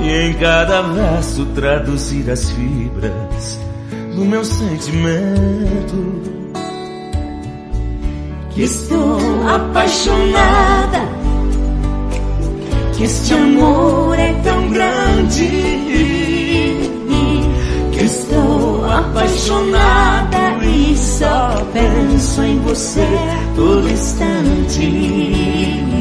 e 0.00 0.10
em 0.10 0.34
cada 0.34 0.82
verso 0.82 1.46
traduzir 1.46 2.30
as 2.30 2.50
fibras 2.50 3.58
do 4.14 4.24
meu 4.24 4.44
sentimento. 4.44 6.36
Que 8.50 8.62
estou 8.62 9.18
apaixonada, 9.48 11.00
que 12.96 13.04
este 13.04 13.34
amor 13.34 14.18
é 14.18 14.32
tão 14.42 14.70
grande. 14.70 15.76
Que 17.92 18.04
estou 18.04 18.84
apaixonada 18.90 20.64
e 20.64 20.96
só 20.96 21.64
penso 21.72 22.42
em 22.42 22.58
você 22.60 23.06
todo 23.54 23.88
instante. 23.88 25.95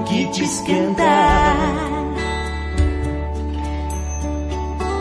Que 0.00 0.26
te 0.28 0.44
esquenta. 0.44 1.02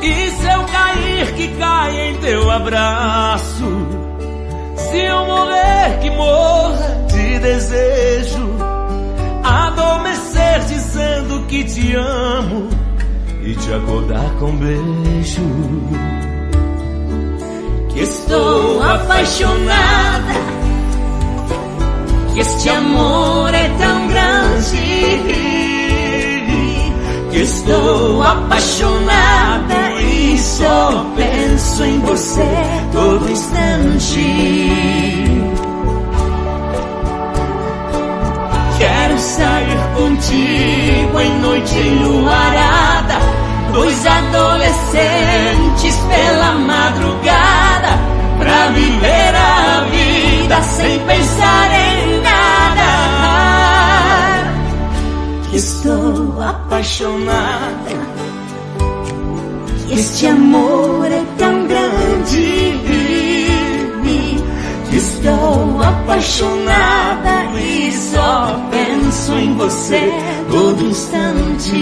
E 0.01 0.31
se 0.31 0.45
eu 0.45 0.63
cair, 0.65 1.33
que 1.35 1.47
caia 1.57 2.09
em 2.09 2.15
teu 2.17 2.51
abraço. 2.51 3.87
Se 4.75 4.97
eu 4.99 5.25
morrer, 5.25 5.99
que 6.01 6.09
morra 6.11 7.05
de 7.07 7.39
desejo. 7.39 8.53
Adormecer 9.43 10.59
dizendo 10.67 11.45
que 11.47 11.63
te 11.63 11.95
amo 11.95 12.69
e 13.41 13.55
te 13.55 13.73
acordar 13.73 14.29
com 14.39 14.47
um 14.47 14.57
beijo. 14.57 15.41
Que 17.89 18.01
estou 18.01 18.83
apaixonada. 18.83 20.52
Que 22.34 22.39
este 22.39 22.69
amor 22.69 23.53
é 23.53 23.69
tão 23.77 24.07
grande. 24.07 24.77
Que 27.29 27.39
estou 27.41 28.23
apaixonada 28.23 30.01
e 30.01 30.36
só 30.39 31.05
penso 31.15 31.84
em 31.84 31.99
você 31.99 32.47
todo 32.91 33.29
instante. 33.29 35.13
Quero 38.79 39.19
sair 39.19 39.77
contigo 39.95 41.19
em 41.19 41.39
noite 41.39 41.77
enluarada. 41.77 43.19
Dois 43.73 44.05
adolescentes 44.07 45.97
pela 46.09 46.53
madrugada. 46.53 48.13
Pra 48.39 48.67
viver 48.69 49.36
a 49.36 49.86
vida 49.91 50.61
sem 50.63 50.99
pensar 50.99 51.71
em 51.71 52.02
estou 55.53 56.41
apaixonada. 56.41 57.91
Este 59.89 60.27
amor 60.27 61.05
é 61.11 61.23
tão 61.37 61.67
grande. 61.67 62.73
Estou 64.93 65.81
apaixonada 65.81 67.45
e 67.57 67.91
só 67.91 68.59
penso 68.69 69.33
em 69.33 69.55
você 69.55 70.11
todo 70.51 70.83
instante. 70.83 71.75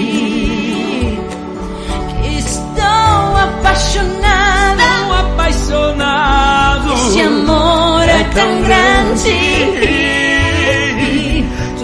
Estou 2.38 3.36
apaixonada, 3.36 4.78
Tão 4.78 5.14
apaixonado. 5.14 6.94
este 6.94 7.22
amor 7.22 8.04
é 8.04 8.24
tão 8.34 8.62
grande. 8.62 10.21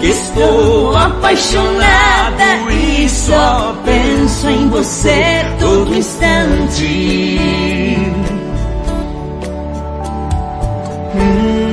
Que 0.00 0.08
estou 0.08 0.96
apaixonada 0.96 2.44
e 2.70 3.08
só 3.08 3.74
penso 3.84 4.48
em 4.48 4.68
você 4.68 5.44
todo 5.58 5.94
instante. 5.94 7.38
Ah, 11.16 11.67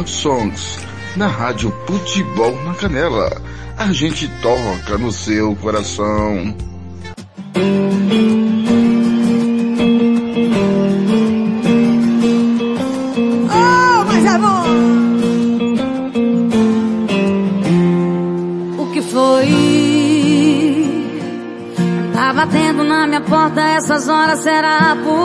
Love 0.00 0.10
Songs 0.10 0.78
na 1.14 1.26
Rádio 1.26 1.70
Futebol 1.86 2.56
na 2.64 2.72
Canela. 2.74 3.30
A 3.76 3.92
gente 3.92 4.26
toca 4.40 4.96
no 4.96 5.12
seu 5.12 5.54
coração. 5.56 6.56
Oh, 13.52 14.04
mas 14.06 14.24
é 14.24 14.38
bom! 14.38 14.64
O 18.78 18.92
que 18.92 19.02
foi? 19.02 19.48
Tá 22.14 22.32
batendo 22.32 22.84
na 22.84 23.06
minha 23.06 23.20
porta 23.20 23.60
essas 23.60 24.08
horas, 24.08 24.38
será 24.38 24.96
por 25.04 25.19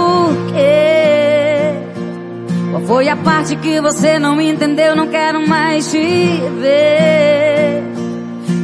parte 3.26 3.56
que 3.56 3.82
você 3.82 4.20
não 4.20 4.40
entendeu? 4.40 4.96
Não 4.96 5.08
quero 5.08 5.46
mais 5.46 5.90
te 5.90 5.98
ver. 6.62 7.84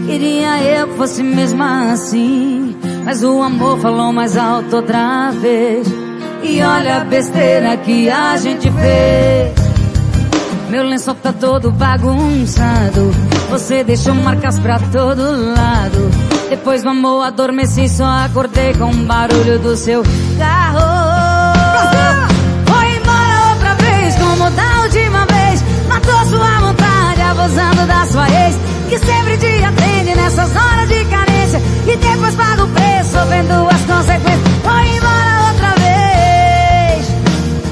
Queria 0.06 0.62
eu 0.62 0.88
que 0.88 0.98
fosse 0.98 1.24
mesmo 1.24 1.64
assim. 1.64 2.78
Mas 3.04 3.24
o 3.24 3.42
amor 3.42 3.80
falou 3.80 4.14
mais 4.14 4.38
alto 4.38 4.76
outra 4.76 5.32
vez. 5.32 5.88
E 6.44 6.62
olha 6.62 6.98
a 6.98 7.04
besteira 7.04 7.76
que 7.78 8.08
a 8.08 8.38
gente 8.38 8.70
fez. 8.72 9.72
Meu 10.70 10.84
lençol 10.84 11.16
tá 11.16 11.34
todo 11.34 11.72
bagunçado. 11.72 13.12
Você 13.50 13.84
deixou 13.84 14.14
marcas 14.14 14.60
pra 14.60 14.80
todo 14.80 15.22
lado. 15.22 16.12
Depois 16.50 16.84
do 16.84 16.90
amor 16.90 17.24
adormeci, 17.24 17.90
só 17.90 18.06
acordei 18.06 18.74
com 18.76 18.92
o 18.92 19.06
barulho 19.06 19.58
do 19.60 19.76
seu 19.76 20.04
de 24.92 25.08
uma 25.08 25.26
vez. 25.26 25.64
Matou 25.88 26.26
sua 26.26 26.60
vontade, 26.60 27.22
abusando 27.22 27.88
da 27.88 28.06
sua 28.06 28.30
ex. 28.30 28.56
Que 28.90 29.00
sempre 29.00 29.38
te 29.38 29.64
atende 29.64 30.16
nessas 30.16 30.56
horas 30.56 30.90
de 30.90 31.06
carência. 31.06 31.62
E 31.88 31.96
depois 31.96 32.36
paga 32.36 32.64
o 32.64 32.68
preço, 32.68 33.18
vendo 33.30 33.68
as 33.70 33.82
consequências. 33.82 34.42
Foi 34.64 34.88
embora 34.96 35.48
outra 35.48 35.74
vez. 35.82 37.08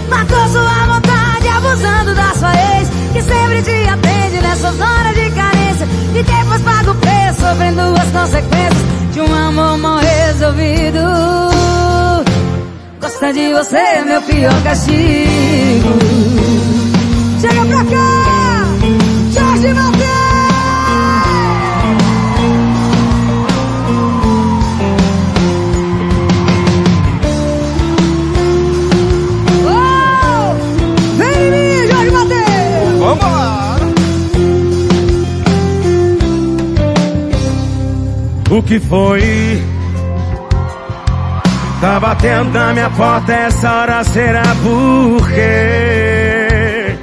Matou 0.09 0.47
sua 0.49 0.85
vontade, 0.93 1.47
abusando 1.57 2.15
da 2.15 2.33
sua 2.35 2.53
ex. 2.77 2.89
Que 3.13 3.21
sempre 3.21 3.61
te 3.61 3.89
atende 3.89 4.41
nessas 4.41 4.79
horas 4.79 5.15
de 5.15 5.29
carência. 5.31 5.87
E 6.15 6.23
depois 6.23 6.61
paga 6.61 6.91
o 6.91 6.95
preço, 6.95 7.55
vendo 7.57 7.81
as 7.81 8.11
consequências. 8.11 8.89
De 9.13 9.21
um 9.21 9.33
amor 9.33 9.77
mal 9.77 9.97
resolvido. 9.97 10.99
Gosta 13.01 13.33
de 13.33 13.53
você, 13.53 14.03
meu 14.05 14.21
pior 14.21 14.63
castigo. 14.63 16.08
O 38.59 38.61
que 38.61 38.77
foi? 38.77 39.63
Tá 41.79 41.97
batendo 41.97 42.51
na 42.51 42.73
minha 42.73 42.89
porta 42.89 43.31
essa 43.31 43.71
hora 43.71 44.03
será 44.03 44.43
por 44.61 45.29
quê? 45.29 46.93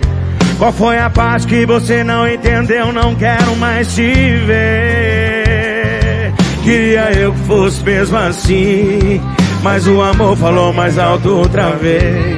Qual 0.58 0.70
foi 0.70 0.98
a 0.98 1.08
parte 1.08 1.46
que 1.46 1.64
você 1.64 2.04
não 2.04 2.28
entendeu? 2.28 2.92
Não 2.92 3.14
quero 3.14 3.56
mais 3.56 3.94
te 3.94 4.36
ver. 4.44 6.34
Queria 6.62 7.10
eu 7.12 7.32
que 7.32 7.40
fosse 7.46 7.82
mesmo 7.82 8.18
assim. 8.18 9.22
Mas 9.62 9.86
o 9.86 10.02
amor 10.02 10.36
falou 10.36 10.74
mais 10.74 10.98
alto 10.98 11.38
outra 11.38 11.70
vez. 11.70 12.36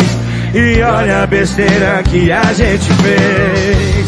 E 0.55 0.81
olha 0.81 1.25
a 1.25 1.27
besteira 1.27 2.05
que 2.05 2.31
a 2.31 2.53
gente 2.53 2.89
fez. 3.03 4.07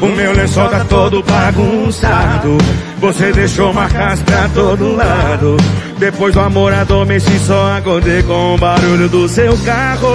O 0.00 0.06
meu 0.06 0.32
lençol 0.32 0.70
tá 0.70 0.86
todo 0.86 1.22
bagunçado. 1.22 2.56
Você 3.00 3.32
deixou 3.32 3.72
marcas 3.72 4.20
pra 4.22 4.48
todo 4.48 4.96
lado. 4.96 5.56
Depois 5.98 6.34
do 6.34 6.40
amor 6.40 6.72
adormeci, 6.72 7.38
só 7.40 7.76
acordei 7.76 8.22
com 8.22 8.54
o 8.54 8.58
barulho 8.58 9.08
do 9.08 9.28
seu 9.28 9.56
carro. 9.58 10.08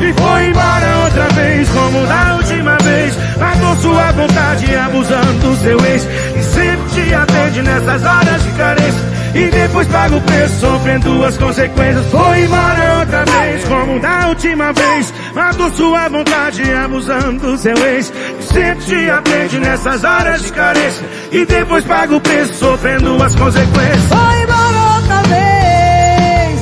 E 0.00 0.12
foi 0.20 0.46
embora 0.46 1.04
outra 1.04 1.28
vez, 1.34 1.68
como 1.70 2.06
da 2.06 2.36
última 2.36 2.76
vez. 2.78 3.16
Matou 3.38 3.76
sua 3.76 4.12
vontade, 4.12 4.74
abusando 4.74 5.32
do 5.40 5.56
seu 5.56 5.84
ex. 5.84 6.08
E 6.36 6.42
sempre 6.42 6.90
te 6.90 7.14
atende 7.14 7.62
nessas 7.62 8.04
horas 8.04 8.42
de 8.42 8.50
carência. 8.52 9.12
E 9.34 9.50
depois 9.50 9.88
paga 9.88 10.16
o 10.16 10.20
preço, 10.20 10.60
sofrendo 10.60 11.24
as 11.24 11.38
consequências. 11.38 12.06
Foi 12.10 12.40
embora 12.42 12.98
outra 13.00 13.24
vez, 13.24 13.64
como 13.64 14.00
da 14.00 14.28
última 14.28 14.72
vez. 14.72 15.14
Matou 15.34 15.70
sua 15.70 16.08
vontade, 16.08 16.62
abusando 16.72 17.38
do 17.40 17.56
seu 17.56 17.76
ex. 17.76 18.12
Sempre 18.52 18.84
te 18.84 19.10
atende 19.10 19.58
nessas 19.60 20.04
horas 20.04 20.42
de 20.42 20.52
carência. 20.52 21.06
E 21.30 21.44
depois 21.46 21.84
paga 21.84 22.14
o 22.14 22.20
preço, 22.20 22.54
sofrendo 22.54 23.22
as 23.22 23.34
consequências. 23.34 24.04
Foi 24.08 24.42
embora 24.42 24.94
outra 24.96 25.22
vez. 25.22 26.60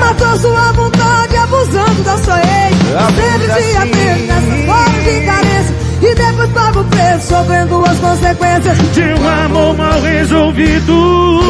Matou 0.00 0.38
sua 0.38 0.72
vontade 0.72 1.36
abusando 1.36 2.02
da 2.02 2.18
sua 2.18 2.38
ex. 2.38 2.76
Sempre 3.14 3.46
te 3.54 3.76
atende 3.76 4.22
nessas 4.26 4.68
horas 4.68 5.04
de 5.04 5.26
carência. 5.26 5.74
E 6.02 6.14
depois 6.14 6.50
paga 6.50 6.80
o 6.80 6.84
preço, 6.84 7.28
sofrendo 7.28 7.84
as 7.84 7.98
consequências. 7.98 8.78
De 8.92 9.02
um 9.02 9.28
amor 9.28 9.76
mal 9.76 10.00
resolvido. 10.00 11.42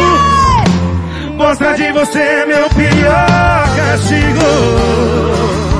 Mostra 1.37 1.75
de 1.75 1.91
você 1.93 2.19
é 2.19 2.47
meu 2.47 2.69
pior 2.71 3.77
castigo. 3.77 5.72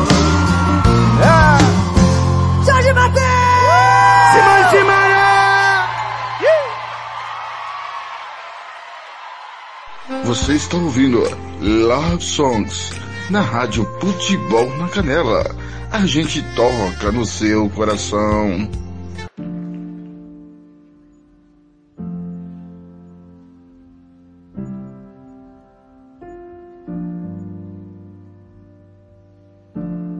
Você 10.33 10.55
está 10.55 10.79
ouvindo 10.79 11.19
Love 11.61 12.25
Songs 12.25 12.93
na 13.29 13.43
Rádio 13.43 13.85
Futebol 14.01 14.67
na 14.79 14.89
Canela. 14.89 15.45
A 15.91 16.07
gente 16.07 16.43
toca 16.57 17.13
no 17.13 17.27
seu 17.27 17.69
coração. 17.69 18.67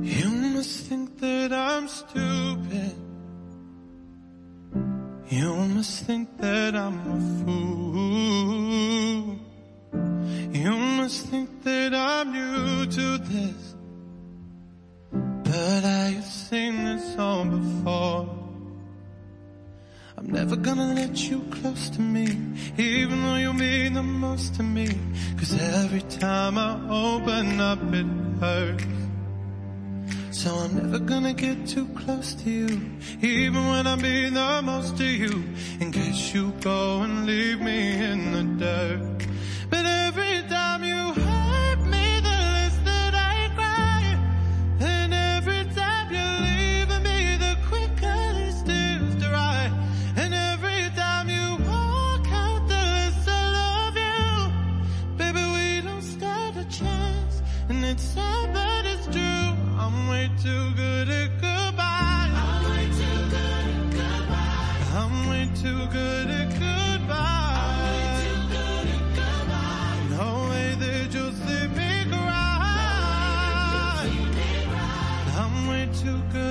You 0.03 0.31
must 0.31 0.91
think 0.91 1.11
that 1.23 1.55
I'm 1.55 1.89
stupid. 1.89 2.97
You 5.31 5.55
must 5.75 6.05
think 6.05 6.29
that 6.37 6.77
I'm 6.77 6.99
a 6.99 7.45
fool. 7.47 8.62
Think 11.13 11.63
that 11.65 11.93
I'm 11.93 12.33
new 12.33 12.87
to 12.87 13.19
this. 13.19 13.75
But 15.13 15.85
I 15.85 16.15
have 16.17 16.25
seen 16.25 16.85
this 16.85 17.19
all 17.19 17.45
before. 17.45 18.29
I'm 20.17 20.31
never 20.31 20.57
gonna 20.57 20.95
let 20.95 21.29
you 21.29 21.43
close 21.51 21.91
to 21.91 22.01
me, 22.01 22.39
even 22.79 23.23
though 23.25 23.37
you 23.37 23.53
mean 23.53 23.93
the 23.93 24.03
most 24.03 24.55
to 24.55 24.63
me. 24.63 24.89
Cause 25.37 25.53
every 25.61 26.01
time 26.03 26.57
I 26.57 26.81
open 26.89 27.61
up 27.61 27.81
it 27.93 28.07
hurts. 28.41 28.87
So 30.31 30.55
I'm 30.55 30.75
never 30.75 30.99
gonna 30.99 31.35
get 31.35 31.67
too 31.69 31.89
close 31.89 32.35
to 32.37 32.51
you, 32.51 32.91
even 33.21 33.69
when 33.69 33.87
I 33.87 33.97
mean 33.97 34.33
the 34.33 34.63
most 34.63 34.97
to 34.97 35.05
you. 35.05 35.45
In 35.79 35.93
case 35.93 36.33
you 36.33 36.53
go 36.63 37.03
and 37.03 37.27
leave 37.27 37.61
me 37.61 38.03
in 38.03 38.33
the 38.33 38.45
dirt. 38.65 39.32
But 39.73 39.87
every 39.87 40.43
time 40.51 40.85
you 40.85 41.32
I'm 76.05 76.33
way 76.33 76.42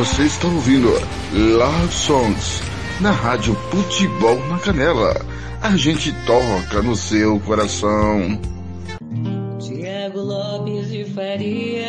Você 0.00 0.22
está 0.22 0.48
ouvindo 0.48 0.88
Love 1.30 1.92
Songs 1.92 2.62
na 3.02 3.10
rádio 3.10 3.54
Futebol 3.54 4.38
na 4.46 4.58
Canela. 4.58 5.14
A 5.60 5.76
gente 5.76 6.10
toca 6.24 6.80
no 6.80 6.96
seu 6.96 7.38
coração. 7.40 8.40
Tiago 9.58 10.20
Lopes 10.20 10.88
de 10.88 11.04
Faria. 11.04 11.84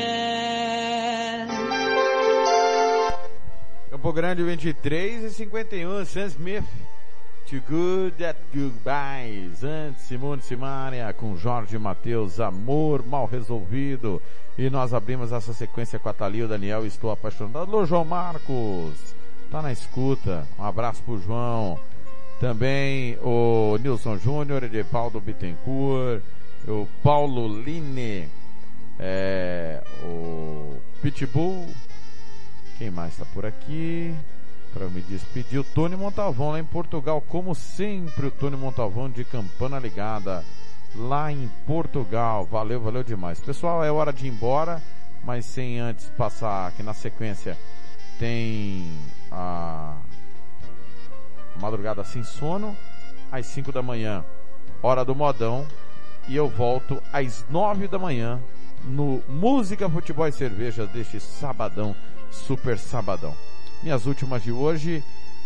Campo 3.90 4.12
Grande 4.12 4.44
23 4.44 5.24
e 5.24 5.30
51, 5.30 6.04
Sam 6.04 6.26
Smith. 6.26 6.66
Too 7.50 7.62
Good 7.62 8.26
at 8.26 8.36
Goodbyes. 8.54 9.64
Antes, 9.64 10.04
Simone 10.04 10.42
Simaria 10.42 11.12
com 11.14 11.38
Jorge 11.38 11.78
Matheus, 11.78 12.40
Amor 12.40 13.06
Mal 13.06 13.26
Resolvido. 13.26 14.22
E 14.58 14.70
nós 14.70 14.94
abrimos 14.94 15.32
essa 15.32 15.54
sequência 15.54 15.98
com 15.98 16.10
a 16.10 16.14
Thalia, 16.14 16.46
o 16.46 16.48
Daniel, 16.48 16.86
Estou 16.86 17.12
Apaixonado. 17.12 17.58
Alô, 17.58 17.86
João 17.86 18.06
Marcos. 18.06 19.16
Tá 19.50 19.62
na 19.62 19.72
escuta. 19.72 20.48
Um 20.60 20.64
abraço 20.64 21.02
pro 21.04 21.20
João. 21.20 21.80
Também 22.40 23.18
o 23.22 23.78
Nilson 23.78 24.18
Júnior, 24.18 24.64
Edivaldo 24.64 25.22
Bittencourt, 25.22 26.24
o 26.68 26.88
Paulo 27.04 27.62
Line, 27.62 28.28
é, 29.00 29.84
o 30.04 30.76
Pitbull, 31.04 31.68
quem 32.80 32.90
mais 32.90 33.14
está 33.14 33.26
por 33.26 33.46
aqui? 33.46 34.16
Para 34.74 34.88
me 34.88 35.02
despedir, 35.02 35.60
o 35.60 35.64
Tony 35.64 35.96
Montavão 35.96 36.52
lá 36.52 36.60
em 36.60 36.64
Portugal, 36.64 37.22
como 37.22 37.54
sempre, 37.54 38.28
o 38.28 38.32
Tony 38.32 38.56
Montavão 38.56 39.10
de 39.10 39.26
campana 39.26 39.78
ligada 39.78 40.46
lá 40.96 41.32
em 41.32 41.50
Portugal. 41.68 42.46
Valeu, 42.46 42.80
valeu 42.80 43.04
demais. 43.04 43.40
Pessoal, 43.40 43.84
é 43.84 43.92
hora 43.92 44.14
de 44.14 44.28
ir 44.28 44.30
embora, 44.30 44.82
mas 45.24 45.46
sem 45.46 45.80
antes 45.80 46.06
passar 46.18 46.68
aqui 46.68 46.82
na 46.84 46.94
sequência 46.94 47.58
tem 48.18 48.88
a 49.32 49.98
madrugada 51.60 52.04
sem 52.04 52.24
sono, 52.24 52.78
às 53.32 53.48
5 53.48 53.72
da 53.72 53.82
manhã, 53.82 54.24
hora 54.82 55.04
do 55.04 55.16
modão, 55.16 55.66
e 56.28 56.36
eu 56.36 56.48
volto 56.48 57.02
às 57.12 57.44
9 57.50 57.88
da 57.88 57.98
manhã 57.98 58.40
no 58.84 59.24
Música, 59.28 59.90
Futebol 59.90 60.28
e 60.28 60.32
Cerveja 60.32 60.86
deste 60.86 61.20
sabadão, 61.20 61.96
super 62.30 62.78
sabadão. 62.78 63.36
Minhas 63.84 64.06
últimas 64.06 64.44
de 64.44 64.52
hoje, 64.52 65.04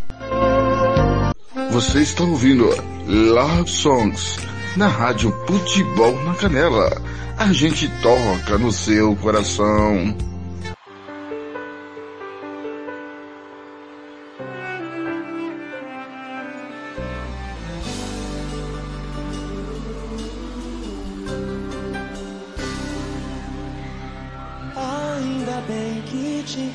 Você 1.72 2.02
está 2.02 2.24
ouvindo 2.24 2.66
Love 3.08 3.70
Songs 3.70 4.38
na 4.76 4.88
rádio 4.88 5.32
Futebol 5.46 6.16
na 6.24 6.34
Canela. 6.36 6.90
A 7.38 7.52
gente 7.52 7.88
toca 8.02 8.58
no 8.58 8.72
seu 8.72 9.16
coração. 9.18 10.35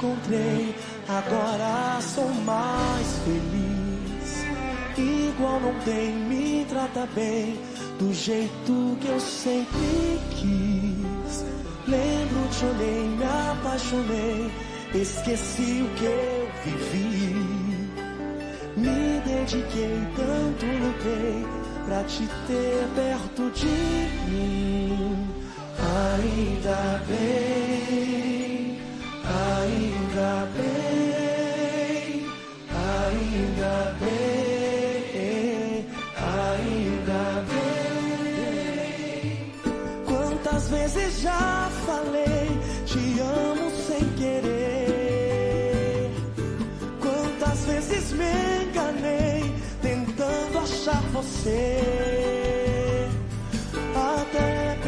Encontrei, 0.00 0.74
agora 1.06 2.00
sou 2.00 2.28
mais 2.44 3.06
feliz. 3.24 4.46
Igual 4.96 5.60
não 5.60 5.74
tem, 5.80 6.14
me 6.14 6.64
trata 6.68 7.06
bem, 7.14 7.58
do 7.98 8.12
jeito 8.14 8.96
que 9.00 9.08
eu 9.08 9.20
sempre 9.20 10.18
quis. 10.30 11.44
Lembro, 11.86 12.48
te 12.50 12.64
olhei, 12.64 13.08
me 13.08 13.24
apaixonei, 13.24 14.50
esqueci 14.94 15.84
o 15.84 15.88
que 15.96 16.04
eu 16.06 16.48
vivi. 16.64 17.90
Me 18.76 19.20
dediquei, 19.26 19.98
tanto 20.16 20.66
lutei, 20.66 21.46
pra 21.84 22.02
te 22.04 22.26
ter 22.46 22.88
perto 22.94 23.50
de 23.50 24.30
mim. 24.30 25.28
Ainda 25.78 27.02
bem, 27.06 27.50
ainda 30.20 30.46
bem, 30.54 32.26
ainda 32.68 33.96
bem, 34.00 35.86
ainda 36.16 37.22
bem. 37.48 37.64
Quantas 40.04 40.68
vezes 40.68 41.20
já 41.22 41.70
falei, 41.86 42.50
te 42.84 43.20
amo 43.20 43.70
sem 43.86 44.04
querer. 44.18 46.10
Quantas 47.00 47.64
vezes 47.64 48.12
me 48.12 48.32
enganei, 48.64 49.54
tentando 49.80 50.58
achar 50.58 51.02
você. 51.12 51.80
Até 53.94 54.79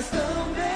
vem 0.00 0.20
e 0.20 0.60
me 0.60 0.69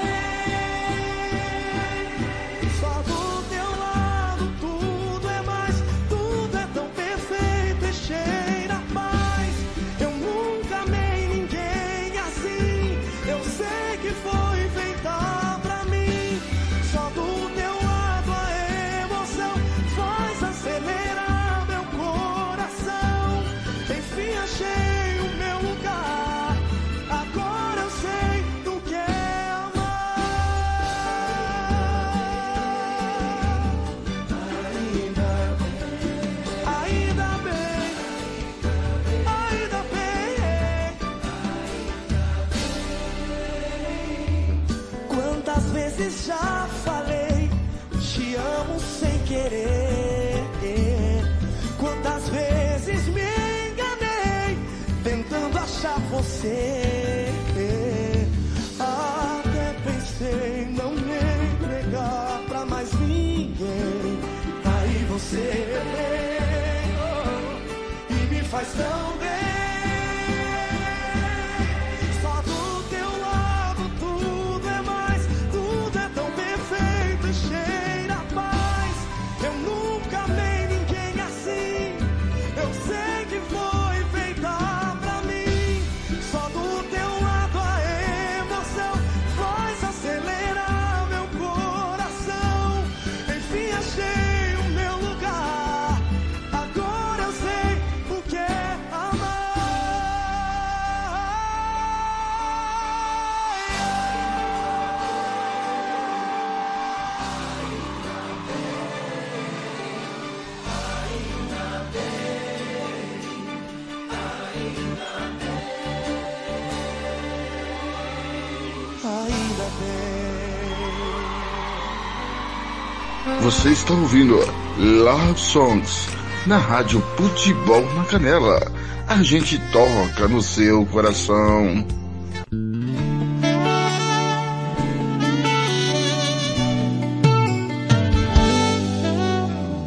Você 123.41 123.69
está 123.69 123.93
ouvindo 123.93 124.39
Love 124.77 125.39
Songs 125.39 126.09
na 126.45 126.57
Rádio 126.57 127.01
Futebol 127.15 127.85
na 127.93 128.03
Canela. 128.05 128.71
A 129.07 129.21
gente 129.21 129.59
toca 129.71 130.27
no 130.27 130.41
seu 130.41 130.85
coração. 130.87 131.85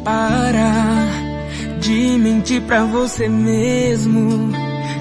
Para 0.03 1.05
de 1.79 2.17
mentir 2.17 2.61
pra 2.61 2.85
você 2.85 3.27
mesmo. 3.27 4.51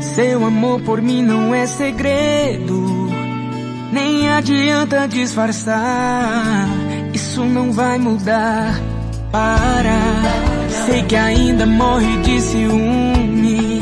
Seu 0.00 0.44
amor 0.44 0.80
por 0.82 1.00
mim 1.00 1.22
não 1.22 1.54
é 1.54 1.66
segredo. 1.66 3.08
Nem 3.92 4.28
adianta 4.28 5.06
disfarçar. 5.06 6.87
Isso 7.38 7.46
não 7.46 7.70
vai 7.70 7.96
mudar. 7.98 8.74
Para, 9.30 10.00
sei 10.86 11.02
que 11.04 11.14
ainda 11.14 11.64
morre 11.66 12.16
de 12.22 12.40
ciúme. 12.40 13.80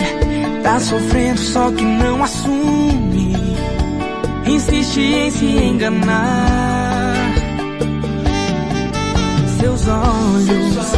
Tá 0.63 0.79
sofrendo 0.79 1.41
só 1.41 1.71
que 1.71 1.83
não 1.83 2.23
assume. 2.23 3.35
Insiste 4.47 5.01
em 5.01 5.31
se 5.31 5.47
enganar. 5.47 7.15
Seus 9.59 9.89
olhos 9.89 10.93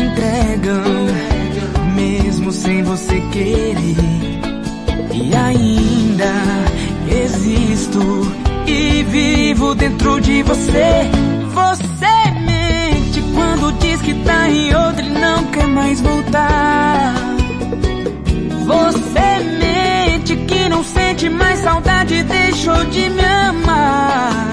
entregam, 0.00 0.84
mesmo 1.96 2.52
sem 2.52 2.84
você 2.84 3.20
querer. 3.32 3.96
E 5.12 5.34
ainda 5.34 6.32
existo 7.24 7.98
e 8.68 9.02
vivo 9.02 9.74
dentro 9.74 10.20
de 10.20 10.44
você. 10.44 11.33
Que 14.04 14.14
tá 14.22 14.48
em 14.50 14.74
outra 14.74 15.02
e 15.02 15.08
não 15.08 15.44
quer 15.46 15.66
mais 15.66 16.00
voltar. 16.00 17.14
Você 18.66 19.44
mente 19.58 20.36
que 20.36 20.68
não 20.68 20.84
sente 20.84 21.28
mais 21.30 21.60
saudade, 21.60 22.22
deixou 22.22 22.84
de 22.86 23.08
me 23.08 23.24
amar. 23.24 24.50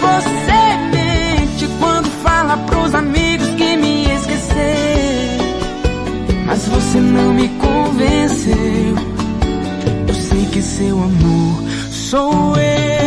Você 0.00 0.60
mente 0.92 1.68
quando 1.78 2.08
fala 2.22 2.56
pros 2.58 2.94
amigos 2.94 3.48
que 3.54 3.76
me 3.76 4.04
esquecer. 4.14 5.38
Mas 6.46 6.68
você 6.68 6.98
não 7.00 7.32
me 7.32 7.48
convenceu. 7.48 8.96
Eu 10.08 10.14
sei 10.14 10.46
que 10.46 10.60
seu 10.62 11.02
amor 11.02 11.62
sou 11.90 12.56
eu. 12.56 12.99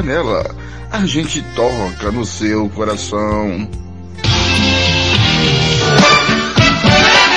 Canela. 0.00 0.42
A 0.90 1.04
gente 1.04 1.42
toca 1.54 2.10
no 2.10 2.24
seu 2.24 2.70
coração. 2.70 3.68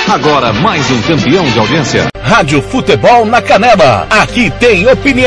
Agora 0.08 0.50
mais 0.54 0.90
um 0.90 1.02
campeão 1.02 1.44
de 1.50 1.58
audiência. 1.58 2.06
Rádio 2.22 2.62
Futebol 2.62 3.26
na 3.26 3.42
Canela. 3.42 4.06
Aqui 4.08 4.50
tem 4.58 4.86
opinião. 4.86 5.14